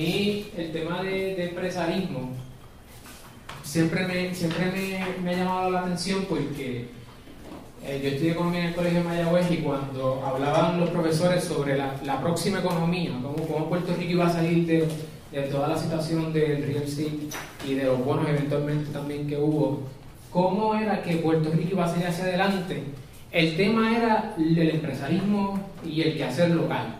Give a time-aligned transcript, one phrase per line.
[0.00, 2.30] mí el tema de, de empresarismo
[3.62, 6.88] siempre me, siempre me, me, ha llamado la atención porque
[7.84, 11.76] eh, yo estudié economía en el Colegio de Mayagüez y cuando hablaban los profesores sobre
[11.76, 14.88] la, la próxima economía, cómo, cómo, Puerto Rico iba a salir de,
[15.32, 17.28] de, toda la situación del real estate
[17.68, 19.82] y de los bonos eventualmente también que hubo,
[20.30, 22.82] cómo era que Puerto Rico iba a salir hacia adelante,
[23.32, 26.96] el tema era el empresarismo y el quehacer local.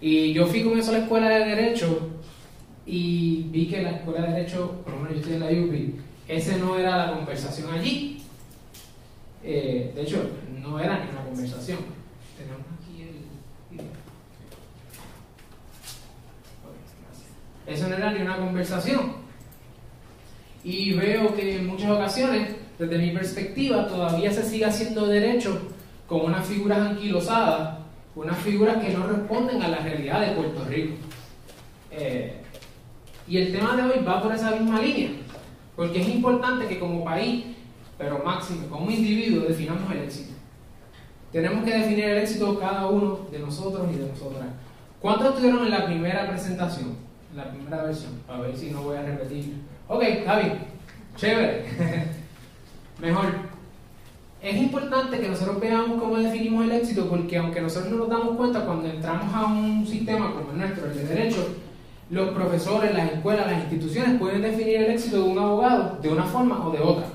[0.00, 2.13] Y yo fui con eso a la escuela de Derecho
[2.86, 5.94] y vi que la escuela de Derecho, por lo menos yo estoy en la UPI,
[6.28, 8.22] ese no era la conversación allí.
[9.42, 11.78] Eh, de hecho, no era ni una conversación.
[12.36, 13.84] Tenemos aquí el
[17.74, 19.24] Eso no era ni una conversación.
[20.62, 25.60] Y veo que en muchas ocasiones, desde mi perspectiva, todavía se sigue haciendo derecho
[26.06, 27.78] con unas figuras anquilosadas,
[28.14, 30.94] unas figuras que no responden a la realidad de Puerto Rico.
[31.90, 32.43] Eh,
[33.26, 35.10] y el tema de hoy va por esa misma línea,
[35.76, 37.44] porque es importante que como país,
[37.96, 40.34] pero máximo como individuo, definamos el éxito.
[41.32, 44.44] Tenemos que definir el éxito cada uno de nosotros y de nosotras.
[45.00, 46.96] ¿Cuántos estuvieron en la primera presentación?
[47.30, 49.54] En la primera versión, a ver si no voy a repetir.
[49.88, 50.52] Ok, Javi,
[51.16, 51.64] chévere.
[53.00, 53.54] Mejor.
[54.40, 58.36] Es importante que nosotros veamos cómo definimos el éxito, porque aunque nosotros no nos damos
[58.36, 61.48] cuenta cuando entramos a un sistema como el nuestro, el de derecho,
[62.10, 66.24] los profesores, las escuelas, las instituciones pueden definir el éxito de un abogado de una
[66.24, 67.06] forma o de otra.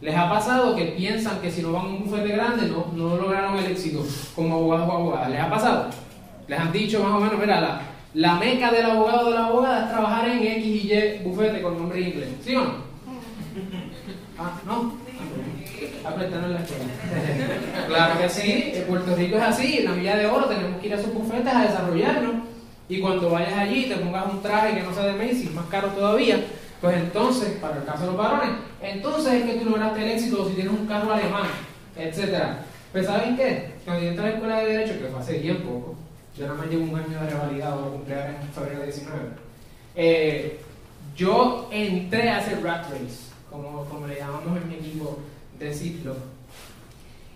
[0.00, 3.16] Les ha pasado que piensan que si no van a un bufete grande no, no
[3.16, 4.02] lograron el éxito
[4.34, 5.30] como abogados o abogadas.
[5.30, 5.90] ¿Les ha pasado?
[6.48, 7.82] Les han dicho más o menos, mira, la,
[8.14, 11.60] la meca del abogado o de la abogada es trabajar en X y Y bufete
[11.60, 12.30] con nombre inglés.
[12.44, 12.70] ¿Sí o no?
[14.42, 14.94] Ah, ¿no?
[16.02, 16.84] Apretar en la escuela.
[17.88, 20.86] claro que sí, en Puerto Rico es así, en la Villa de Oro tenemos que
[20.86, 22.49] ir a sus bufetes a desarrollarnos
[22.90, 25.88] y cuando vayas allí te pongas un traje que no sea de Macy's, más caro
[25.90, 26.44] todavía,
[26.80, 28.50] pues entonces, para el caso de los varones,
[28.82, 31.46] entonces es que tú lograste el éxito si tienes un carro alemán,
[31.94, 32.64] etcétera.
[32.90, 33.74] Pues ¿saben qué?
[33.84, 35.94] Cuando yo entré a la escuela de Derecho, que fue hace bien poco,
[36.36, 39.18] yo nada más llevo un año de revalidado, cumplir en febrero de 19,
[39.94, 40.60] eh,
[41.16, 45.20] yo entré a hacer rat race, como, como le llamamos en mi equipo
[45.60, 46.16] de ciclo.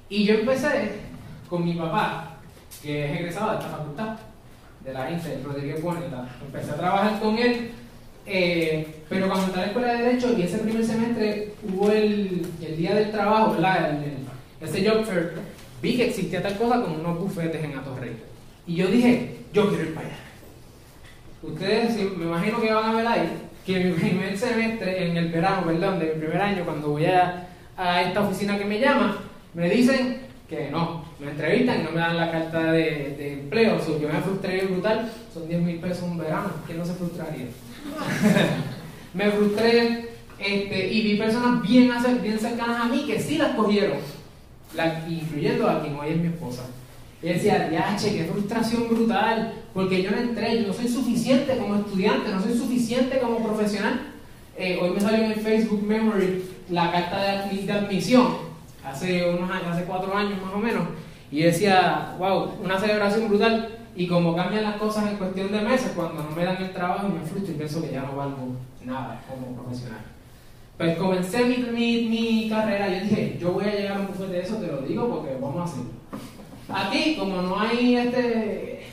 [0.08, 0.94] Y yo empecé
[1.48, 2.38] con mi papá,
[2.82, 4.16] que es egresado de esta facultad
[4.84, 6.28] de la gente, Rodríguez Boneta.
[6.44, 7.70] Empecé a trabajar con él,
[8.26, 12.46] eh, pero cuando entré a la escuela de Derecho y ese primer semestre hubo el,
[12.60, 13.56] el día del trabajo.
[13.56, 14.24] El,
[14.60, 15.32] ese job fair,
[15.82, 18.16] vi que existía tal cosa como unos bufetes en Atorrey.
[18.66, 20.16] Y yo dije, yo quiero ir para allá.
[21.42, 23.28] Ustedes, me imagino que van a ver ahí,
[23.66, 27.48] que mi primer semestre, en el verano, perdón, de mi primer año, cuando voy a,
[27.76, 29.18] a esta oficina que me llama,
[29.52, 34.08] me dicen que no, me entrevistan y no me dan la carta de, empleo, yo
[34.08, 37.46] me frustré brutal, son 10 mil pesos un verano, ¿quién no se frustraría?
[39.14, 40.08] me frustré
[40.38, 41.90] este, y vi personas bien,
[42.22, 43.98] bien cercanas a mí que sí las cogieron,
[45.08, 46.62] incluyendo a quien hoy es mi esposa.
[47.22, 51.76] Y decía, che, qué frustración brutal, porque yo no entré, yo no soy suficiente como
[51.76, 54.12] estudiante, no soy suficiente como profesional.
[54.58, 58.36] Eh, hoy me salió en el Facebook Memory la carta de, admisión,
[58.84, 60.82] hace unos hace cuatro años más o menos,
[61.34, 63.68] y decía, wow, una celebración brutal.
[63.96, 67.08] Y como cambian las cosas en cuestión de meses, cuando no me dan el trabajo
[67.08, 69.98] me frustro y pienso que ya no valgo nada como profesional.
[70.78, 74.32] Pues comencé mi, mi, mi carrera yo dije, yo voy a llegar a un bufete
[74.32, 75.90] de eso, te lo digo porque vamos a hacerlo.
[76.68, 78.84] Aquí, como no hay este,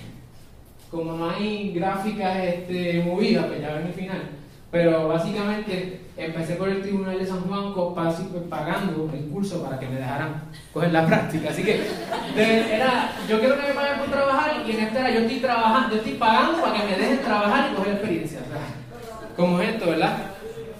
[0.89, 4.29] como no hay gráficas este, movidas, pues ya ven el final.
[4.71, 7.73] Pero básicamente empecé por el Tribunal de San Juan
[8.49, 10.43] pagando el curso para que me dejaran
[10.73, 11.49] coger la práctica.
[11.49, 11.81] Así que
[12.37, 15.89] era, yo quiero que me paguen por trabajar y en este era yo estoy trabajando,
[15.89, 18.39] yo estoy pagando para que me dejen trabajar y coger experiencia.
[19.35, 20.17] como esto, ¿verdad?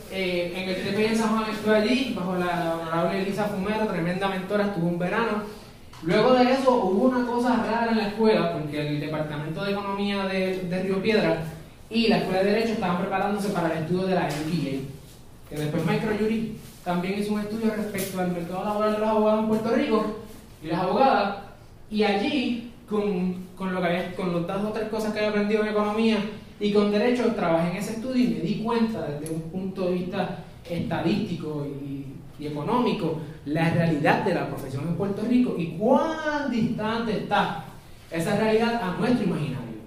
[0.10, 4.30] Eh, en el TPI en San Juan estuve allí, bajo la honorable Elisa Fumero, tremenda
[4.30, 5.44] mentora, estuve un verano.
[6.04, 10.26] Luego de eso hubo una cosa rara en la escuela, porque el Departamento de Economía
[10.26, 11.44] de, de Río Piedra
[11.92, 15.02] y la Escuela de Derecho estaban preparándose para el estudio de la MBA
[15.52, 16.56] que después Microjury
[16.86, 20.16] también hizo un estudio respecto al mercado laboral de los abogados en Puerto Rico
[20.64, 21.38] y las abogadas,
[21.90, 25.32] y allí, con, con, lo que había, con los dos o tres cosas que había
[25.32, 26.18] aprendido en economía
[26.60, 29.94] y con derecho, trabajé en ese estudio y me di cuenta desde un punto de
[29.96, 32.06] vista estadístico y,
[32.42, 37.66] y económico la realidad de la profesión en Puerto Rico y cuán distante está
[38.10, 39.82] esa realidad a nuestro imaginario.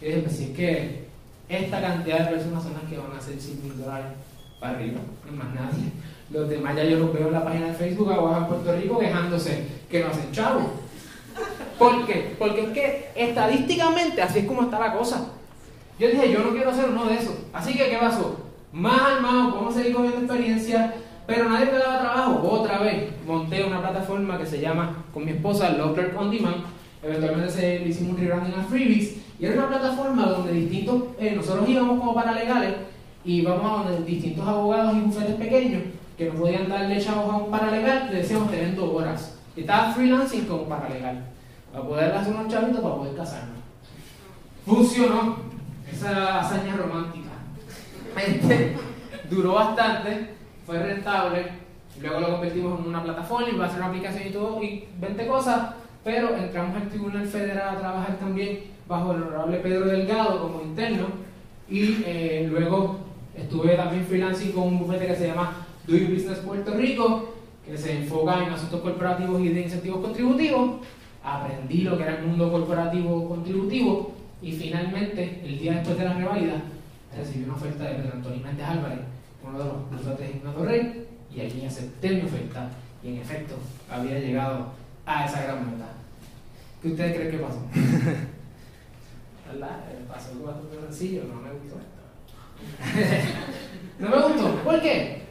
[0.00, 1.03] Y dije, pues si es que
[1.48, 4.12] esta cantidad de personas son las que van a hacer 100 mil dólares
[4.60, 5.92] para arriba, no más nadie.
[6.30, 8.98] Los demás ya yo los veo en la página de Facebook abajo en Puerto Rico
[8.98, 10.70] quejándose que no hacen chavo.
[11.78, 12.34] ¿Por qué?
[12.38, 15.28] Porque es que estadísticamente así es como está la cosa.
[15.98, 17.34] Yo dije, yo no quiero hacer uno de esos.
[17.52, 18.40] Así que, ¿qué pasó?
[18.72, 20.94] Más armado, podemos seguir cogiendo experiencia,
[21.26, 22.48] pero nadie me daba trabajo.
[22.50, 26.64] Otra vez, monté una plataforma que se llama, con mi esposa, Locker On Demand.
[27.02, 29.23] Eventualmente se, le hicimos un rebranding a Freebies.
[29.38, 32.74] Y era una plataforma donde distintos, eh, nosotros íbamos como paralegales
[33.24, 35.82] y íbamos a donde distintos abogados y bufetes pequeños
[36.16, 39.36] que no podían darle chavos a un paralegal, le decíamos tener dos horas.
[39.56, 41.24] Y estaba freelancing como paralegal,
[41.72, 43.58] para poder hacer unos chavitos para poder casarnos.
[44.64, 45.36] Funcionó
[45.90, 47.24] esa hazaña romántica.
[48.16, 48.76] Este,
[49.28, 50.34] duró bastante,
[50.64, 51.50] fue rentable,
[52.00, 54.86] luego lo convertimos en una plataforma y va a ser una aplicación y todo, y
[55.00, 55.70] 20 cosas,
[56.04, 61.06] pero entramos al Tribunal Federal a trabajar también bajo el honorable Pedro Delgado como interno,
[61.68, 62.98] y eh, luego
[63.34, 67.34] estuve también freelancing con un bufete que se llama Doing Business Puerto Rico,
[67.64, 70.80] que se enfoca en asuntos corporativos y de incentivos contributivos.
[71.22, 76.14] Aprendí lo que era el mundo corporativo contributivo y finalmente, el día después de la
[76.14, 76.62] revalida,
[77.16, 78.98] recibí una oferta de Pedro Antonio Méndez Álvarez,
[79.42, 82.68] uno de los bufetes de Rey, y allí acepté mi oferta
[83.02, 83.54] y en efecto
[83.90, 84.66] había llegado
[85.06, 85.86] a esa gran meta.
[86.82, 87.60] ¿Qué ustedes creen que pasó?
[89.54, 89.80] ¿Verdad?
[90.08, 93.14] Pasó algo sencillo, no me gustó esto.
[93.98, 94.56] no me gustó.
[94.64, 95.22] ¿Por qué?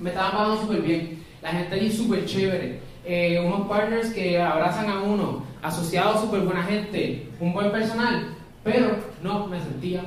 [0.00, 1.24] Me estaban pagando súper bien.
[1.40, 2.80] La gente allí súper chévere.
[3.04, 8.96] Eh, unos partners que abrazan a uno, asociados súper buena gente, un buen personal, pero
[9.22, 10.02] no me sentía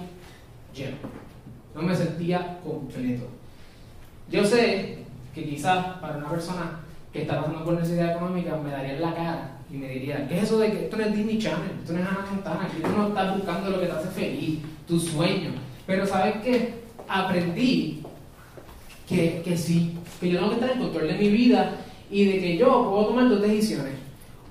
[0.74, 0.98] lleno.
[1.74, 3.28] No me sentía completo.
[4.30, 6.81] Yo sé que quizás para una persona
[7.13, 10.38] que está pasando por necesidad económica me daría en la cara y me diría, ¿qué
[10.38, 11.71] es eso de que esto no es Disney Channel?
[11.81, 14.59] Esto no es Hannah Montana, aquí tú no estás buscando lo que te hace feliz,
[14.85, 15.51] tu sueño.
[15.88, 16.73] Pero ¿sabes qué?
[17.07, 18.01] Aprendí
[19.07, 21.75] que, que sí, que yo tengo que estar en control de mi vida
[22.09, 23.94] y de que yo puedo tomar dos decisiones.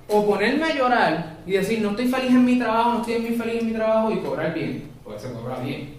[0.07, 3.37] O ponerme a llorar y decir, no estoy feliz en mi trabajo, no estoy muy
[3.37, 5.97] feliz en mi trabajo y cobrar bien, porque se cobra bien.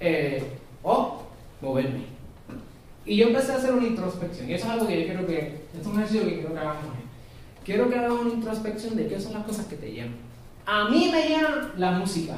[0.00, 0.42] Eh,
[0.82, 1.22] o
[1.60, 2.14] moverme.
[3.04, 5.38] Y yo empecé a hacer una introspección, y eso es algo que yo quiero que,
[5.38, 7.03] esto es un ejercicio que quiero que hagamos.
[7.64, 10.16] Quiero que hagamos una introspección de qué son las cosas que te llenan.
[10.66, 12.34] A mí me llena la música.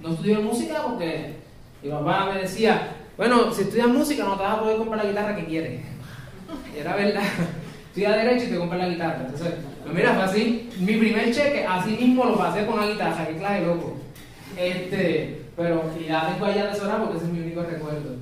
[0.00, 1.36] No estudio música porque
[1.82, 5.10] mi papá me decía, bueno, si estudias música no te vas a poder comprar la
[5.10, 5.80] guitarra que quieres.
[6.74, 7.22] Y era verdad.
[7.88, 9.20] Estudia derecho y te compras la guitarra.
[9.26, 10.70] Entonces, pues mira, fue así.
[10.78, 13.96] Mi primer cheque, así mismo lo pasé con la guitarra, que clase loco.
[14.56, 18.16] Este, pero ya tengo allá atesorado porque ese es mi único recuerdo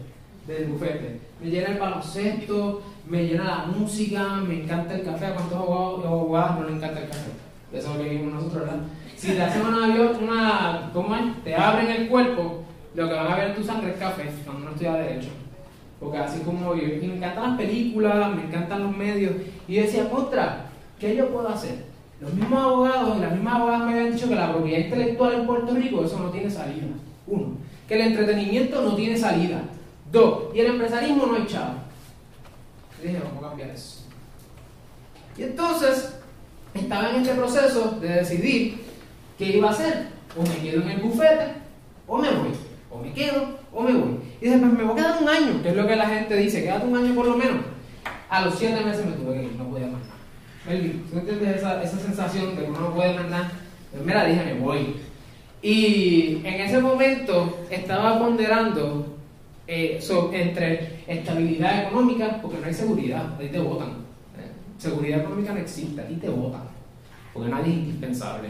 [0.47, 1.21] del bufete.
[1.41, 5.27] Me llena el baloncesto, me llena la música, me encanta el café.
[5.27, 7.31] ¿A cuántos abogados no le encanta el café?
[7.73, 8.81] Eso es lo que vimos nosotros, ¿verdad?
[9.17, 9.87] Si te hacen una,
[10.21, 11.45] una ¿cómo es?
[11.45, 12.63] Te abren el cuerpo,
[12.95, 15.29] lo que van a ver en tu sangre café cuando uno estudia Derecho.
[15.99, 19.33] Porque así como yo, me encantan las películas, me encantan los medios.
[19.67, 20.67] Y yo decía, contra,
[20.99, 21.85] ¿qué yo puedo hacer?
[22.21, 25.47] Los mismos abogados y las mismas abogadas me habían dicho que la propiedad intelectual en
[25.47, 26.87] Puerto Rico, eso no tiene salida.
[27.27, 27.49] Uno,
[27.89, 29.63] que el entretenimiento no tiene salida.
[30.11, 31.90] Dos, y el empresarismo no hay chavo.
[33.03, 34.01] Dije, vamos a cambiar eso.
[35.37, 36.15] Y entonces,
[36.75, 38.81] estaba en este proceso de decidir
[39.39, 40.09] qué iba a hacer.
[40.37, 41.55] O me quedo en el bufete,
[42.07, 42.51] o me voy.
[42.91, 44.19] O me quedo, o me voy.
[44.41, 46.37] Y dice, pues me voy a quedar un año, que es lo que la gente
[46.37, 47.63] dice, quédate un año por lo menos.
[48.29, 50.03] A los siete meses me tuve que ir, no podía más.
[50.67, 53.53] Melvin, ¿tú entiendes esa, esa sensación de que uno no puede más nada?
[53.91, 54.97] Pues mira, dije, me voy.
[55.63, 59.10] Y en ese momento estaba ponderando
[59.73, 60.01] eh,
[60.33, 63.91] entre estabilidad económica, porque no hay seguridad, ahí te votan.
[64.37, 66.63] Eh, seguridad económica no existe, ahí te votan,
[67.33, 68.49] porque nadie es indispensable.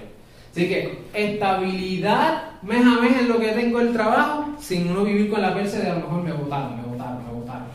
[0.51, 5.31] Así que estabilidad mes a mes en lo que tengo el trabajo, sin uno vivir
[5.31, 7.69] con la perse de a lo mejor me votaron, me votaron, me votaron.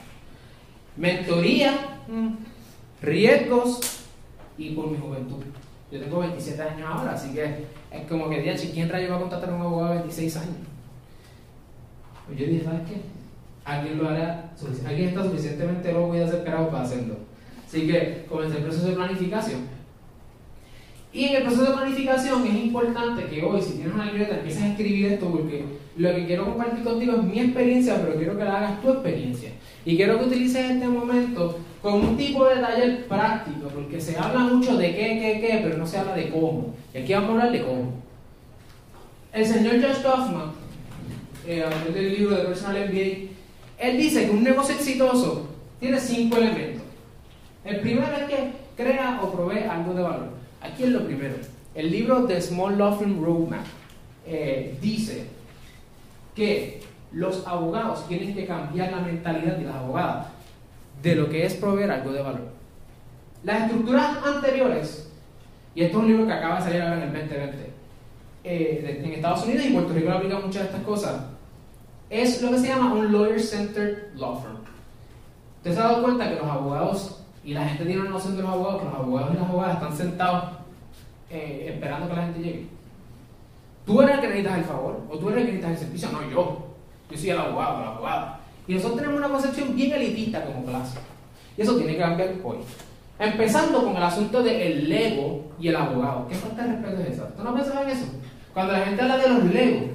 [0.98, 2.30] Mentoría, mm,
[3.04, 3.80] riesgos
[4.58, 5.44] y por mi juventud.
[5.92, 9.20] Yo tengo 27 años ahora, así que es como que, día, ¿quién rayo va a
[9.20, 10.56] contratar a un abogado de 26 años?
[12.26, 13.25] Pues yo dije, ¿sabes qué?
[13.66, 14.54] Alguien lo hará,
[14.88, 17.16] alguien está suficientemente loco y desesperado para hacerlo.
[17.68, 19.76] Así que comencé el proceso de planificación
[21.16, 24.64] y en el proceso de planificación es importante que hoy, si tienes una libreta, empieces
[24.64, 25.64] a escribir esto porque
[25.96, 29.52] lo que quiero compartir contigo es mi experiencia, pero quiero que la hagas tu experiencia.
[29.86, 34.42] Y quiero que utilices este momento como un tipo de taller práctico, porque se habla
[34.42, 36.76] mucho de qué, qué, qué, pero no se habla de cómo.
[36.94, 37.94] Y aquí vamos a hablar de cómo.
[39.32, 40.52] El señor Josh Kaufman,
[41.48, 43.35] eh, a del libro de Personal MBA,
[43.78, 46.84] él dice que un negocio exitoso tiene cinco elementos.
[47.64, 50.30] El primero es que crea o provee algo de valor.
[50.62, 51.36] Aquí es lo primero.
[51.74, 53.66] El libro The Small Law Firm Roadmap
[54.26, 55.26] eh, dice
[56.36, 60.28] que los abogados tienen que cambiar la mentalidad de las abogadas
[61.02, 62.48] de lo que es proveer algo de valor.
[63.44, 65.12] Las estructuras anteriores,
[65.76, 67.70] y esto es un libro que acaba de salir en el 2020,
[68.44, 71.22] eh, en Estados Unidos y Puerto Rico aplica muchas de estas cosas,
[72.22, 74.58] es lo que se llama un lawyer-centered law firm.
[75.58, 78.44] ¿Usted se ha dado cuenta que los abogados, y la gente tiene una noción de
[78.44, 80.44] los abogados, que los abogados y las abogadas están sentados
[81.30, 82.68] eh, esperando que la gente llegue?
[83.86, 86.10] Tú eres el que necesitas el favor, o tú eres el que necesitas el servicio,
[86.12, 86.68] no yo.
[87.10, 88.40] Yo soy el abogado, la abogada.
[88.68, 90.98] Y nosotros tenemos una concepción bien elitista como clase.
[91.58, 92.58] Y eso tiene que cambiar hoy.
[93.20, 96.28] Empezando con el asunto del Lego y el abogado.
[96.28, 97.28] ¿Qué falta de respeto es esa?
[97.30, 98.06] ¿Tú no pensabas en eso?
[98.54, 99.95] Cuando la gente habla de los legos.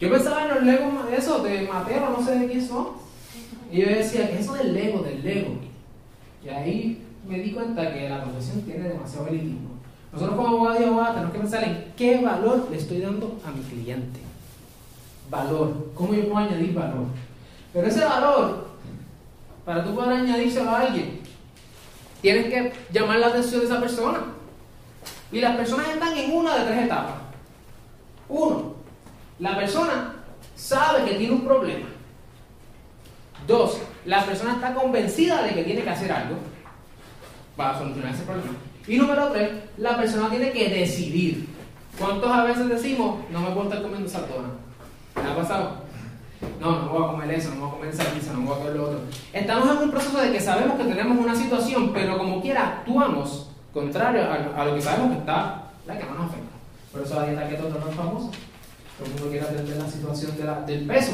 [0.00, 2.88] Yo pensaba en los legos, eso, de Mateo, no sé de quién son.
[3.70, 5.50] Y yo decía, ¿qué es eso del Lego, del Lego?
[6.42, 9.68] Y ahí me di cuenta que la profesión tiene demasiado elitismo.
[10.10, 13.50] Nosotros como abogados y abogadas tenemos que pensar en qué valor le estoy dando a
[13.50, 14.20] mi cliente.
[15.28, 15.92] Valor.
[15.94, 17.04] ¿Cómo yo puedo añadir valor?
[17.72, 18.68] Pero ese valor,
[19.66, 21.20] para tú poder añadírselo a alguien,
[22.22, 24.20] tienes que llamar la atención de esa persona.
[25.30, 27.14] Y las personas están en una de tres etapas.
[28.28, 28.79] Uno,
[29.40, 30.14] la persona
[30.54, 31.86] sabe que tiene un problema.
[33.46, 36.36] Dos, la persona está convencida de que tiene que hacer algo
[37.56, 38.52] para solucionar ese problema.
[38.86, 41.48] Y número tres, la persona tiene que decidir.
[41.98, 44.48] ¿Cuántos a veces decimos, no me puedo estar comiendo saltona?
[45.16, 45.90] ¿Me ha pasado?
[46.60, 48.58] No, no voy a comer eso, no voy a comer esa pizza, no voy a
[48.58, 49.00] comer lo otro.
[49.32, 53.50] Estamos en un proceso de que sabemos que tenemos una situación, pero como quiera actuamos
[53.72, 54.22] contrario
[54.56, 56.56] a, lo que sabemos que está, la que no nos afecta.
[56.92, 58.30] Por eso la dieta keto es famosa.
[59.00, 60.32] Todo el mundo quiere atender la situación
[60.66, 61.12] del peso.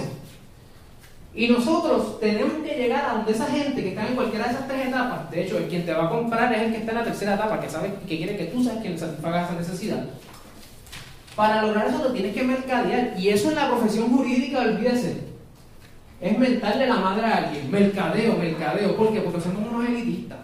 [1.37, 4.67] Y nosotros tenemos que llegar a donde esa gente que está en cualquiera de esas
[4.67, 6.99] tres etapas, de hecho, el quien te va a comprar es el que está en
[6.99, 10.05] la tercera etapa, que sabe que quiere que tú seas quien satisfaga esa necesidad.
[11.37, 13.15] Para lograr eso lo tienes que mercadear.
[13.17, 15.21] Y eso en la profesión jurídica, olvídese.
[16.21, 17.71] Es mentarle la madre a alguien.
[17.71, 18.97] Mercadeo, mercadeo.
[18.97, 19.21] ¿Por qué?
[19.21, 20.39] Porque somos unos elitistas.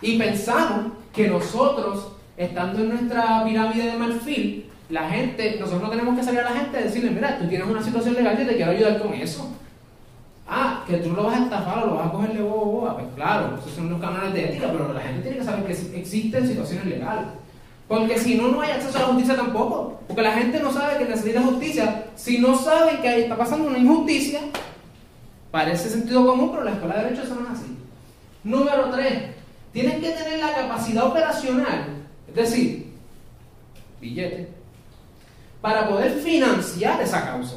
[0.00, 6.18] Y pensamos que nosotros, estando en nuestra pirámide de marfil, la gente, nosotros no tenemos
[6.18, 8.56] que salir a la gente y decirle, mira, tú tienes una situación legal y te
[8.56, 9.50] quiero ayudar con eso.
[10.48, 12.94] Ah, que tú lo vas a estafar o lo vas a cogerle bobo boba.
[12.94, 15.98] Pues claro, esos son los canales de ética, pero la gente tiene que saber que
[15.98, 17.26] existen situaciones legales.
[17.86, 20.00] Porque si no, no hay acceso a la justicia tampoco.
[20.08, 22.04] Porque la gente no sabe que necesita justicia.
[22.16, 24.40] Si no saben que ahí está pasando una injusticia,
[25.52, 27.76] parece sentido común, pero la escuela de derecho son así.
[28.42, 29.30] Número tres,
[29.72, 31.84] tienes que tener la capacidad operacional,
[32.28, 32.92] es decir,
[34.00, 34.59] billete,
[35.60, 37.56] para poder financiar esa causa.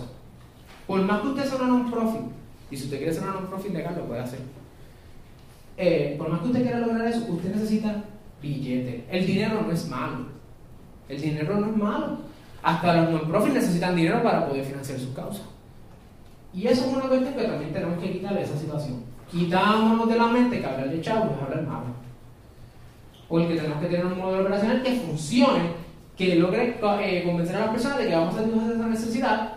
[0.87, 2.21] Por más que usted sea una non-profit,
[2.69, 4.39] y si usted quiere ser una non-profit legal, lo puede hacer.
[5.77, 8.03] Eh, por más que usted quiera lograr eso, usted necesita
[8.41, 9.05] billete.
[9.09, 10.27] El dinero no es malo.
[11.07, 12.17] El dinero no es malo.
[12.61, 15.43] Hasta los non-profit necesitan dinero para poder financiar sus causas.
[16.53, 19.03] Y eso es una cuestión que también tenemos que quitarle esa situación.
[19.31, 21.85] Quitámonos de la mente que hablar de chavos es hablar malo.
[23.27, 25.82] Porque tenemos que tener un modelo operacional que funcione,
[26.17, 29.53] que logre eh, convencer a las personas de que vamos a satisfacer esa necesidad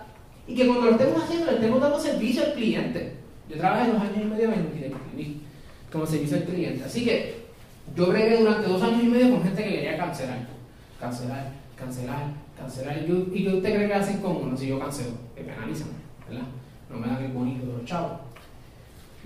[0.47, 3.17] y que cuando lo estemos haciendo, le estemos dando servicio al cliente.
[3.49, 5.41] Yo trabajé dos años y medio en
[5.93, 6.85] como servicio al cliente.
[6.85, 7.47] Así que
[7.95, 10.39] yo bregué durante dos años y medio con gente que quería cancelar.
[11.01, 12.25] Cancelar, cancelar,
[12.57, 12.99] cancelar.
[12.99, 15.13] ¿Y qué usted cree que hacen con uno si yo cancelo?
[15.35, 15.89] Que penalizan,
[16.29, 16.47] ¿verdad?
[16.91, 18.21] No me dan el bonito de los chavos.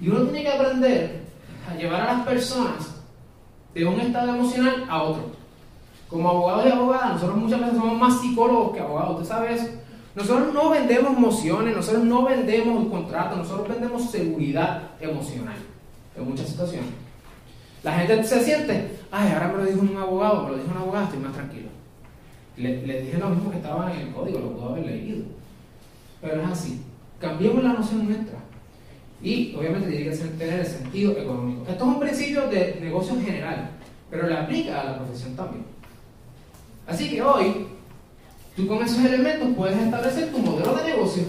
[0.01, 1.21] Y uno tiene que aprender
[1.69, 3.03] a llevar a las personas
[3.75, 5.40] de un estado emocional a otro.
[6.11, 9.69] Como abogados y abogadas, nosotros muchas veces somos más psicólogos que abogados, ¿usted sabe eso?
[10.15, 15.57] Nosotros no vendemos emociones, nosotros no vendemos un contrato, nosotros vendemos seguridad emocional
[16.17, 16.91] en muchas situaciones.
[17.85, 20.79] La gente se siente, ay, ahora me lo dijo un abogado, me lo dijo un
[20.79, 21.69] abogado, estoy más tranquilo.
[22.57, 25.25] Le, le dije lo mismo que estaba en el código, lo pudo haber leído.
[26.21, 26.83] Pero es así.
[27.21, 28.39] Cambiemos la noción nuestra.
[29.23, 31.63] Y obviamente tiene que tener el sentido económico.
[31.69, 33.71] Esto es un principio de negocio en general,
[34.11, 35.65] pero le aplica a la profesión también.
[36.91, 37.67] Así que hoy
[38.57, 41.23] Tú con esos elementos puedes establecer tu modelo de negocio.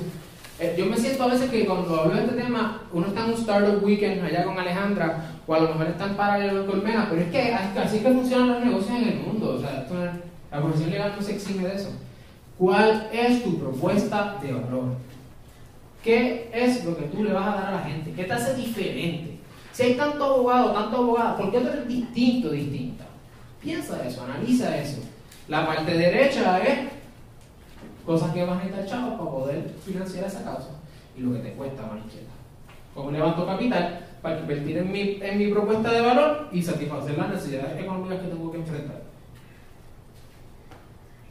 [0.60, 3.32] Eh, yo me siento a veces que cuando hablo de este tema, uno está en
[3.32, 7.08] un Startup Weekend allá con Alejandra, o a lo mejor está en paralelo con Colmena,
[7.10, 9.56] pero es que así que funcionan los negocios en el mundo.
[9.56, 9.88] O sea,
[10.51, 11.89] la profesión legal no se exime de eso.
[12.58, 14.96] ¿Cuál es tu propuesta de valor?
[16.03, 18.12] ¿Qué es lo que tú le vas a dar a la gente?
[18.12, 19.39] ¿Qué te hace diferente?
[19.72, 23.06] Si hay tanto abogado, tanto abogada, ¿por qué tú eres distinto, distinta?
[23.62, 25.01] Piensa eso, analiza eso.
[25.51, 26.88] La parte derecha es
[28.05, 30.70] cosas que vas a chavos para poder financiar esa causa
[31.17, 32.31] y lo que te cuesta manicheta.
[32.96, 37.31] Como levanto capital para invertir en mi, en mi propuesta de valor y satisfacer las
[37.31, 39.01] necesidades económicas que tengo que enfrentar.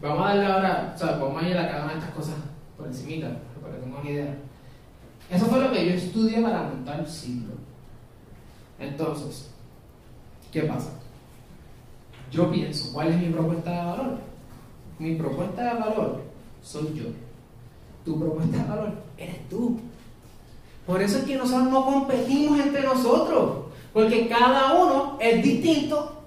[0.02, 2.34] Vamos a darle ahora, o sea, vamos a ir a cada una de estas cosas
[2.76, 3.28] por encimita,
[3.62, 4.36] para que tengan una idea.
[5.30, 7.54] Eso fue lo que yo estudié para montar el ciclo.
[8.78, 9.50] Entonces,
[10.52, 10.99] ¿qué pasa?
[12.30, 14.18] Yo pienso, ¿cuál es mi propuesta de valor?
[14.98, 16.22] Mi propuesta de valor
[16.62, 17.04] soy yo.
[18.04, 19.80] Tu propuesta de valor eres tú.
[20.86, 26.22] Por eso es que nosotros no competimos entre nosotros, porque cada uno es distinto.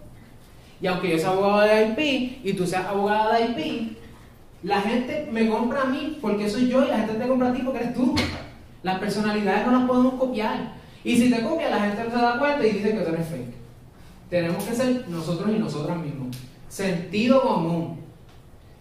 [0.82, 3.98] Y aunque yo sea abogado de IP y tú seas abogada de IP,
[4.64, 7.54] la gente me compra a mí porque soy yo y la gente te compra a
[7.54, 8.16] ti porque eres tú.
[8.84, 10.74] Las personalidades no las podemos copiar.
[11.06, 13.28] Y si te copia, la gente no se da cuenta y dice que tú eres
[13.28, 13.53] fake.
[14.34, 16.36] Tenemos que ser nosotros y nosotras mismos.
[16.68, 18.00] Sentido común.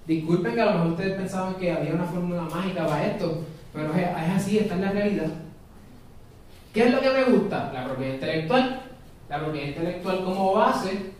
[0.06, 3.92] Disculpen que a lo mejor ustedes pensaban que había una fórmula mágica para esto, pero
[3.92, 5.26] es, así, esta es la realidad.
[6.72, 7.70] ¿Qué es lo que me gusta?
[7.70, 8.80] La propiedad intelectual.
[9.28, 11.12] La propiedad intelectual como base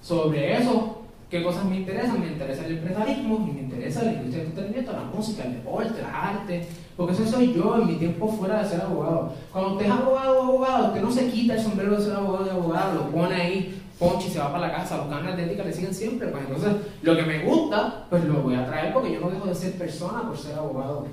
[0.00, 2.20] sobre eso, ¿qué cosas me interesan?
[2.20, 6.14] Me interesa el empresarismo me interesa la industria del entretenimiento, la música, el deporte, las
[6.14, 9.32] artes, porque eso soy yo en mi tiempo fuera de ser abogado.
[9.52, 12.46] Cuando usted es abogado o abogado, usted no se quita el sombrero de ser abogado
[12.46, 15.44] y abogado, lo pone ahí, ponche y se va para la casa, los cámaras de
[15.44, 16.28] ética le siguen siempre.
[16.28, 16.72] Pues entonces,
[17.02, 19.72] lo que me gusta, pues lo voy a traer porque yo no dejo de ser
[19.74, 21.06] persona por ser abogado.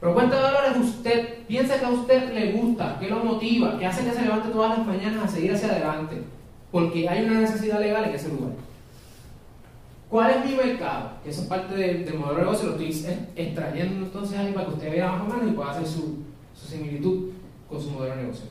[0.00, 4.04] Propuesta de valores, usted piensa que a usted le gusta, que lo motiva, que hace
[4.04, 6.20] que se levante todas las mañanas a seguir hacia adelante,
[6.72, 8.50] porque hay una necesidad legal en ese lugar.
[10.12, 11.12] ¿Cuál es mi mercado?
[11.24, 14.74] Que eso es parte del modelo de negocio, lo estoy extrayendo entonces ahí para que
[14.74, 16.18] usted vea más o menos y pueda hacer su,
[16.54, 17.30] similitud
[17.66, 18.44] con su modelo de negocio.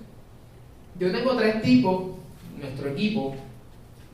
[0.98, 2.16] Yo tengo tres tipos,
[2.60, 3.36] nuestro equipo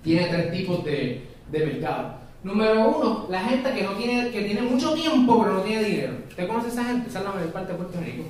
[0.03, 2.15] tiene tres tipos de, mercado.
[2.43, 6.13] Número uno, la gente que no tiene, que tiene mucho tiempo pero no tiene dinero.
[6.27, 7.07] ¿Usted conoce a esa gente?
[7.07, 8.23] Esa es la mayor parte de Puerto Rico.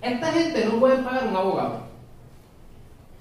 [0.00, 1.80] Esta gente no puede pagar un abogado.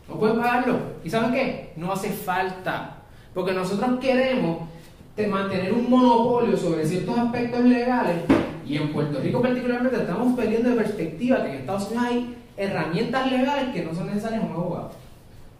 [0.08, 0.78] No puede pagarlo.
[1.04, 1.74] ¿Y saben qué?
[1.76, 2.98] No hace falta.
[3.38, 4.62] Porque nosotros queremos
[5.30, 8.16] mantener un monopolio sobre ciertos aspectos legales
[8.66, 13.32] y en Puerto Rico particularmente estamos perdiendo de perspectiva que en Estados Unidos hay herramientas
[13.32, 14.92] legales que no son necesarias un abogado.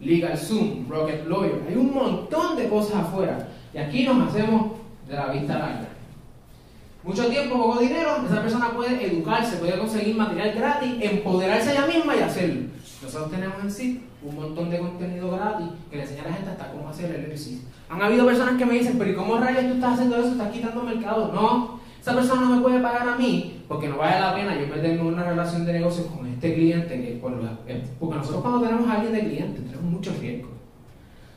[0.00, 4.72] Legal Zoom, Rocket Lawyer, hay un montón de cosas afuera y aquí nos hacemos
[5.06, 5.88] de la vista larga.
[7.04, 12.16] Mucho tiempo, poco dinero, esa persona puede educarse, puede conseguir material gratis, empoderarse ella misma
[12.16, 12.62] y hacerlo.
[13.00, 16.50] Nosotros tenemos en sí un montón de contenido gratis que le enseña a la gente
[16.50, 17.68] hasta cómo hacer el ejercicio.
[17.88, 20.32] Han habido personas que me dicen, pero ¿y cómo rayos tú estás haciendo eso?
[20.32, 21.32] Estás quitando mercado.
[21.32, 24.66] No, esa persona no me puede pagar a mí porque no vale la pena yo
[24.66, 26.94] meterme en una relación de negocios con este cliente.
[26.94, 27.18] Que
[28.00, 30.58] porque nosotros cuando tenemos a alguien de cliente tenemos muchos riesgos.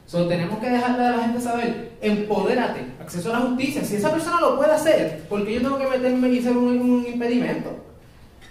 [0.06, 3.82] So, tenemos que dejarle a la gente saber, empodérate, acceso a la justicia.
[3.82, 7.70] Si esa persona lo puede hacer, porque yo tengo que meterme y hacer un, impedimento?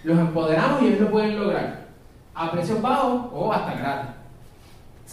[0.03, 1.85] Los empoderamos y ellos lo pueden lograr
[2.33, 4.20] a precios bajos o hasta gratis.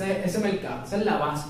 [0.00, 1.48] Ese, mercado, esa es la base.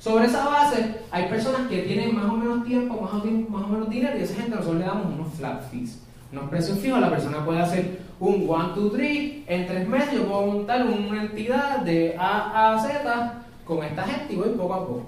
[0.00, 3.68] Sobre esa base, hay personas que tienen más o menos tiempo, más o, más o
[3.68, 7.00] menos dinero, y a esa gente nosotros le damos unos flat fees, unos precios fijos.
[7.00, 10.14] La persona puede hacer un 1, 2, 3 en tres meses.
[10.14, 14.74] Yo puedo montar una entidad de A a Z con esta gente y voy poco
[14.74, 15.06] a poco.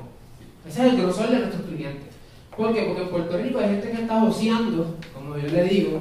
[0.67, 2.15] Ese es el grosor de nuestros clientes.
[2.57, 2.83] ¿Por qué?
[2.83, 6.01] Porque en Puerto Rico hay gente que está oceando, como yo le digo,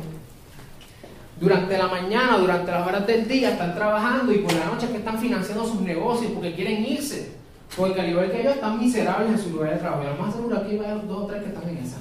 [1.39, 4.97] durante la mañana, durante las horas del día, están trabajando y por la noche que
[4.97, 7.31] están financiando sus negocios porque quieren irse.
[7.75, 10.03] Porque al igual que ellos están miserables en su lugar de trabajo.
[10.03, 11.97] Y lo más seguro aquí hay dos o tres que están en esa.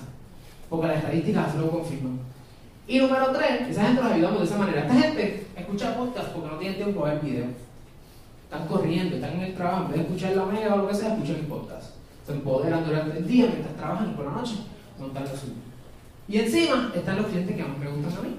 [0.71, 2.19] Porque las estadísticas así lo confirman.
[2.89, 4.81] Y número tres, esa gente los ayudamos de esa manera.
[4.83, 7.47] Esta gente escucha podcast porque no tiene tiempo de ver video.
[8.45, 10.95] Están corriendo, están en el trabajo, en vez de escuchar la mega o lo que
[10.95, 11.91] sea, escuchan el podcast.
[12.25, 14.55] Se empoderan durante el día mientras trabajan y por la noche
[14.99, 15.53] montan lo suyo.
[16.29, 18.37] Y encima están los clientes que más me gustan a mí,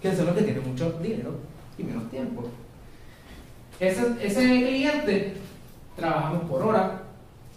[0.00, 1.34] que son los que tienen mucho dinero
[1.76, 2.44] y menos tiempo.
[3.80, 5.34] Ese, ese cliente
[5.96, 7.02] trabajamos por hora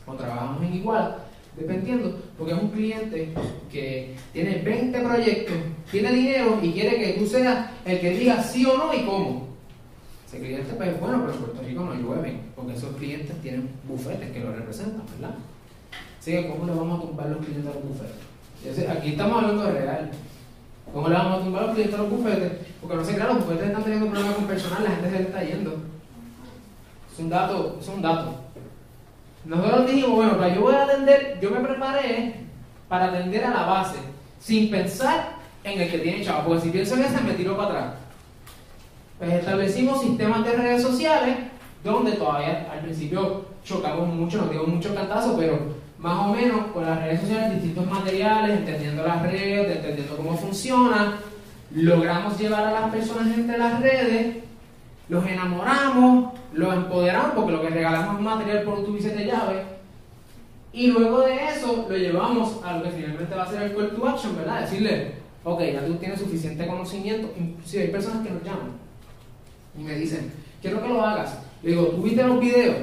[0.05, 1.17] o trabajamos en igual,
[1.55, 3.33] dependiendo, porque es un cliente
[3.71, 5.55] que tiene 20 proyectos,
[5.91, 9.47] tiene dinero y quiere que tú seas el que diga sí o no y cómo.
[10.27, 14.31] Ese cliente pues bueno, pero en Puerto Rico no llueve, porque esos clientes tienen bufetes
[14.31, 15.35] que lo representan, ¿verdad?
[16.19, 18.89] Así que ¿cómo le vamos a tumbar los clientes a los bufetes?
[18.89, 20.11] Aquí estamos hablando de real.
[20.93, 22.51] ¿Cómo le vamos a tumbar los clientes a los bufetes?
[22.81, 25.23] Porque no sé, claro, los bufetes están teniendo problemas con personal, la gente se le
[25.23, 25.75] está yendo.
[27.11, 28.35] Es un dato, es un dato.
[29.45, 32.35] Nosotros dijimos, bueno, yo voy a atender, yo me preparé
[32.87, 33.97] para atender a la base,
[34.39, 37.69] sin pensar en el que tiene chavo, porque si pienso en ese me tiro para
[37.69, 37.93] atrás.
[39.17, 41.37] Pues establecimos sistemas de redes sociales
[41.83, 45.59] donde todavía al principio chocamos mucho, nos dimos muchos cantazos, pero
[46.01, 51.19] más o menos con las redes sociales, distintos materiales, entendiendo las redes, entendiendo cómo funciona,
[51.73, 54.37] logramos llevar a las personas entre las redes,
[55.09, 59.63] los enamoramos, los empoderamos, porque lo que regalamos es material por tu de llave,
[60.73, 63.95] y luego de eso lo llevamos a lo que finalmente va a ser el call
[63.95, 64.61] to action, ¿verdad?
[64.61, 65.11] Decirle,
[65.43, 68.71] ok, ya tú tienes suficiente conocimiento, inclusive hay personas que nos llaman
[69.77, 71.39] y me dicen, quiero que lo hagas.
[71.61, 72.77] Le digo, ¿tú viste los videos?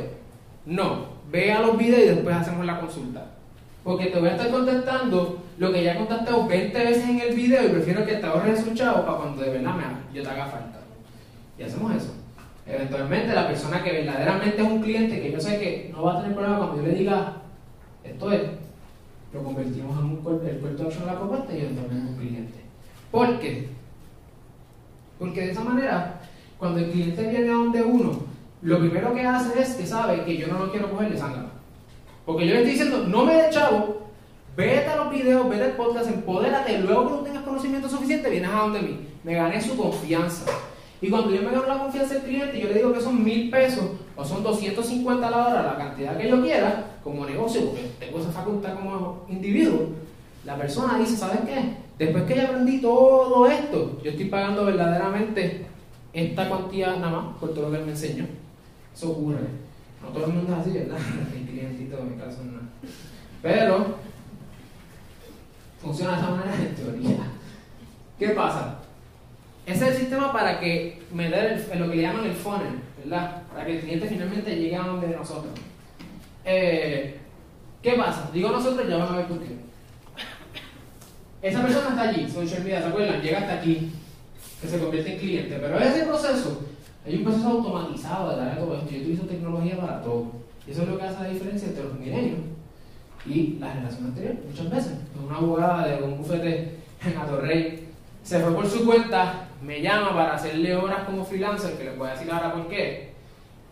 [0.67, 3.27] No, vea los videos y después hacemos la consulta.
[3.85, 7.35] Porque te voy a estar contestando lo que ya he contestado 20 veces en el
[7.35, 10.29] video y prefiero que te ahorres esos chavos para cuando de verdad me, yo te
[10.29, 10.79] haga falta.
[11.59, 12.15] Y hacemos eso.
[12.67, 16.21] Eventualmente la persona que verdaderamente es un cliente, que yo sé que no va a
[16.21, 17.33] tener problema cuando yo le diga,
[18.05, 18.43] esto es,
[19.33, 22.59] lo convertimos en un el call de la propuesta y eventualmente un cliente.
[23.11, 23.69] ¿Por qué?
[25.19, 26.21] Porque de esa manera,
[26.59, 28.28] cuando el cliente viene a donde uno,
[28.63, 31.23] lo primero que hace es que sabe que yo no lo quiero coger de.
[32.27, 34.09] Porque yo le estoy diciendo, no me de chavo,
[34.57, 38.51] vete a los videos, vete al podcast, empodérate, luego que no tengas conocimiento suficiente, vienes
[38.51, 39.01] a donde mí.
[39.25, 40.51] Me gané su confianza.
[41.01, 43.51] Y cuando yo me gano la confianza del cliente, yo le digo que son mil
[43.51, 43.85] pesos
[44.17, 48.19] o son 250 a la hora, la cantidad que yo quiera, como negocio, porque tengo
[48.19, 49.91] esa facultad como individuo,
[50.45, 51.77] la persona dice, ¿sabes qué?
[51.99, 55.67] Después que ya aprendí todo esto, yo estoy pagando verdaderamente
[56.13, 58.27] esta cuantía nada más por todo lo que él me enseñó.
[58.99, 59.47] Eso ocurre.
[60.03, 60.99] No todo el mundo es así, ¿verdad?
[61.33, 62.59] El clientito en mi caso no.
[63.41, 63.97] Pero
[65.81, 67.19] funciona de esa manera en teoría.
[68.19, 68.81] ¿Qué pasa?
[69.65, 73.43] Ese es el sistema para que me dé lo que le llaman el funnel, ¿verdad?
[73.53, 75.53] Para que el cliente finalmente llegue a donde nosotros.
[76.45, 77.19] Eh,
[77.81, 78.31] ¿Qué pasa?
[78.33, 79.57] Digo nosotros, ya van a ver por qué.
[81.43, 83.23] Esa persona está allí, social media, ¿se acuerdan?
[83.23, 83.93] Llega hasta aquí,
[84.61, 85.59] que se convierte en cliente.
[85.61, 86.63] Pero ese proceso,
[87.07, 88.91] hay un proceso automatizado de todo esto.
[88.91, 90.27] Yo utilizo tecnología para todo.
[90.67, 92.41] Y eso es lo que hace la diferencia entre los milenios
[93.27, 94.93] y la generación anterior, muchas veces.
[95.25, 97.89] Una abogada de un bufete en Atorrey
[98.23, 102.09] se fue por su cuenta me llama para hacerle horas como freelancer, que le voy
[102.09, 103.13] a decir ahora por qué.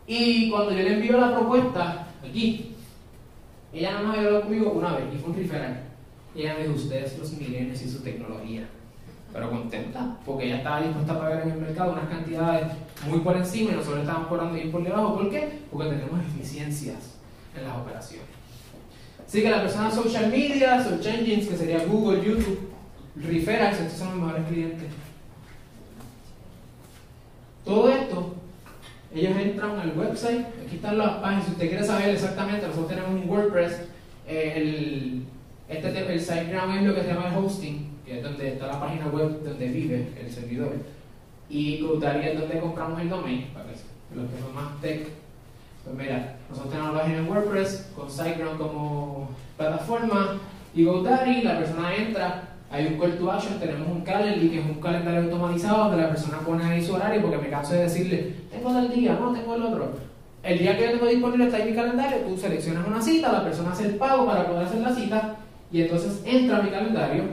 [0.06, 2.74] Y cuando yo le envío la propuesta, aquí,
[3.72, 5.82] ella nada más hablado conmigo una vez y fue un referral.
[6.34, 8.68] Y ella me dijo, ustedes los milenios y su tecnología.
[9.32, 12.72] Pero contenta, porque ella estaba dispuesta a pagar en el mercado unas cantidades
[13.08, 15.16] muy por encima y nosotros estábamos cobrando bien por debajo.
[15.16, 15.60] ¿Por qué?
[15.70, 17.16] Porque tenemos eficiencias
[17.56, 18.26] en las operaciones.
[19.26, 22.70] Así que la persona social media, search engines, que sería Google, YouTube,
[23.16, 24.90] referrals, estos son los mejores clientes
[27.66, 28.34] todo esto,
[29.12, 33.10] ellos entran al website, aquí están las páginas, si usted quiere saber exactamente, nosotros tenemos
[33.10, 33.80] un WordPress,
[34.28, 35.24] eh, el,
[35.68, 38.78] este, el SiteGround es lo que se llama el hosting, que es donde está la
[38.80, 40.76] página web donde vive el servidor,
[41.48, 45.08] y GoDaddy es donde compramos el domain, para los que son más tech.
[45.84, 50.38] Pues mira, nosotros tenemos la página en WordPress con SiteGround como plataforma,
[50.74, 54.66] y GoDaddy, la persona entra, hay un call to action, tenemos un calendar que es
[54.66, 58.34] un calendario automatizado donde la persona pone ahí su horario porque me canso de decirle,
[58.50, 59.92] tengo del día, no, tengo el otro.
[60.42, 63.44] El día que yo tengo disponible está en mi calendario, tú seleccionas una cita, la
[63.44, 65.36] persona hace el pago para poder hacer la cita
[65.72, 67.24] y entonces entra a mi calendario,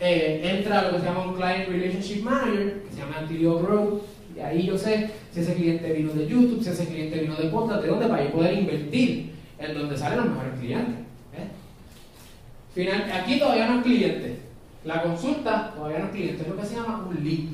[0.00, 4.02] eh, entra lo que se llama un Client Relationship Manager, que se llama Antilio Grow,
[4.36, 7.48] y ahí yo sé si ese cliente vino de YouTube, si ese cliente vino de
[7.48, 11.08] podcast, de dónde, para yo poder invertir en donde salen los mejores clientes.
[12.74, 14.36] Final, aquí todavía no es cliente.
[14.84, 16.42] La consulta todavía no es cliente.
[16.42, 17.48] Es lo que se llama un lead,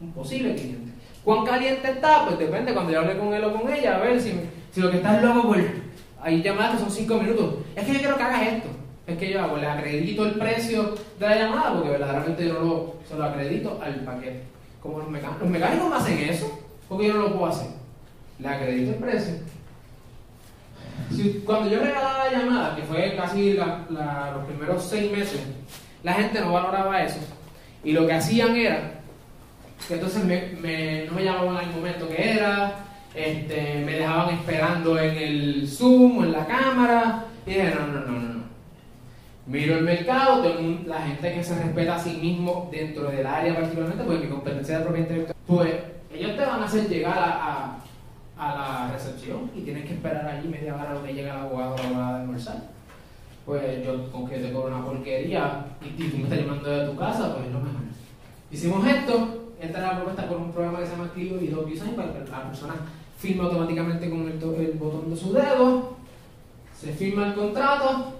[0.00, 0.92] un posible cliente.
[1.24, 2.26] ¿Cuán caliente está?
[2.26, 4.32] Pues depende cuando yo hable con él o con ella, a ver si,
[4.72, 5.58] si lo que está es loco por
[6.22, 7.54] ahí llamadas que son 5 minutos.
[7.74, 8.68] Es que yo quiero que hagas esto.
[9.06, 12.60] Es que yo hago, le acredito el precio de la llamada porque verdaderamente yo no
[12.60, 14.42] lo, se acredito al paquete.
[14.82, 15.42] Como los mecánicos.
[15.42, 17.70] Los mecánicos me hacen eso porque yo no lo puedo hacer.
[18.38, 19.34] Le acredito el precio
[21.44, 25.40] cuando yo regalaba la llamada, que fue casi los primeros seis meses,
[26.02, 27.18] la gente no valoraba eso.
[27.82, 29.00] Y lo que hacían era
[29.88, 32.74] que entonces me, no me llamaban al momento que era,
[33.14, 37.24] este, me dejaban esperando en el Zoom o en la cámara.
[37.46, 38.39] Y dije, no, no, no, no.
[39.46, 43.54] Miro el mercado, tengo la gente que se respeta a sí mismo dentro del área
[43.54, 45.74] particularmente, porque mi competencia de propiedad intelectual, pues
[46.12, 47.80] ellos te van a hacer llegar a
[48.40, 51.40] a la recepción y tienes que esperar allí media hora a lo que llega el
[51.40, 52.56] abogado o la abogada de almorzar.
[53.44, 56.96] Pues yo con que te cobro una porquería y, tú me estás llamando de tu
[56.96, 57.80] casa, pues es lo mejor.
[58.50, 62.12] Hicimos esto, entra la propuesta por un programa que se llama Clio y DocuSign para
[62.14, 62.74] que la persona
[63.18, 65.96] firme automáticamente con el, el botón de su dedo,
[66.74, 68.19] se firma el contrato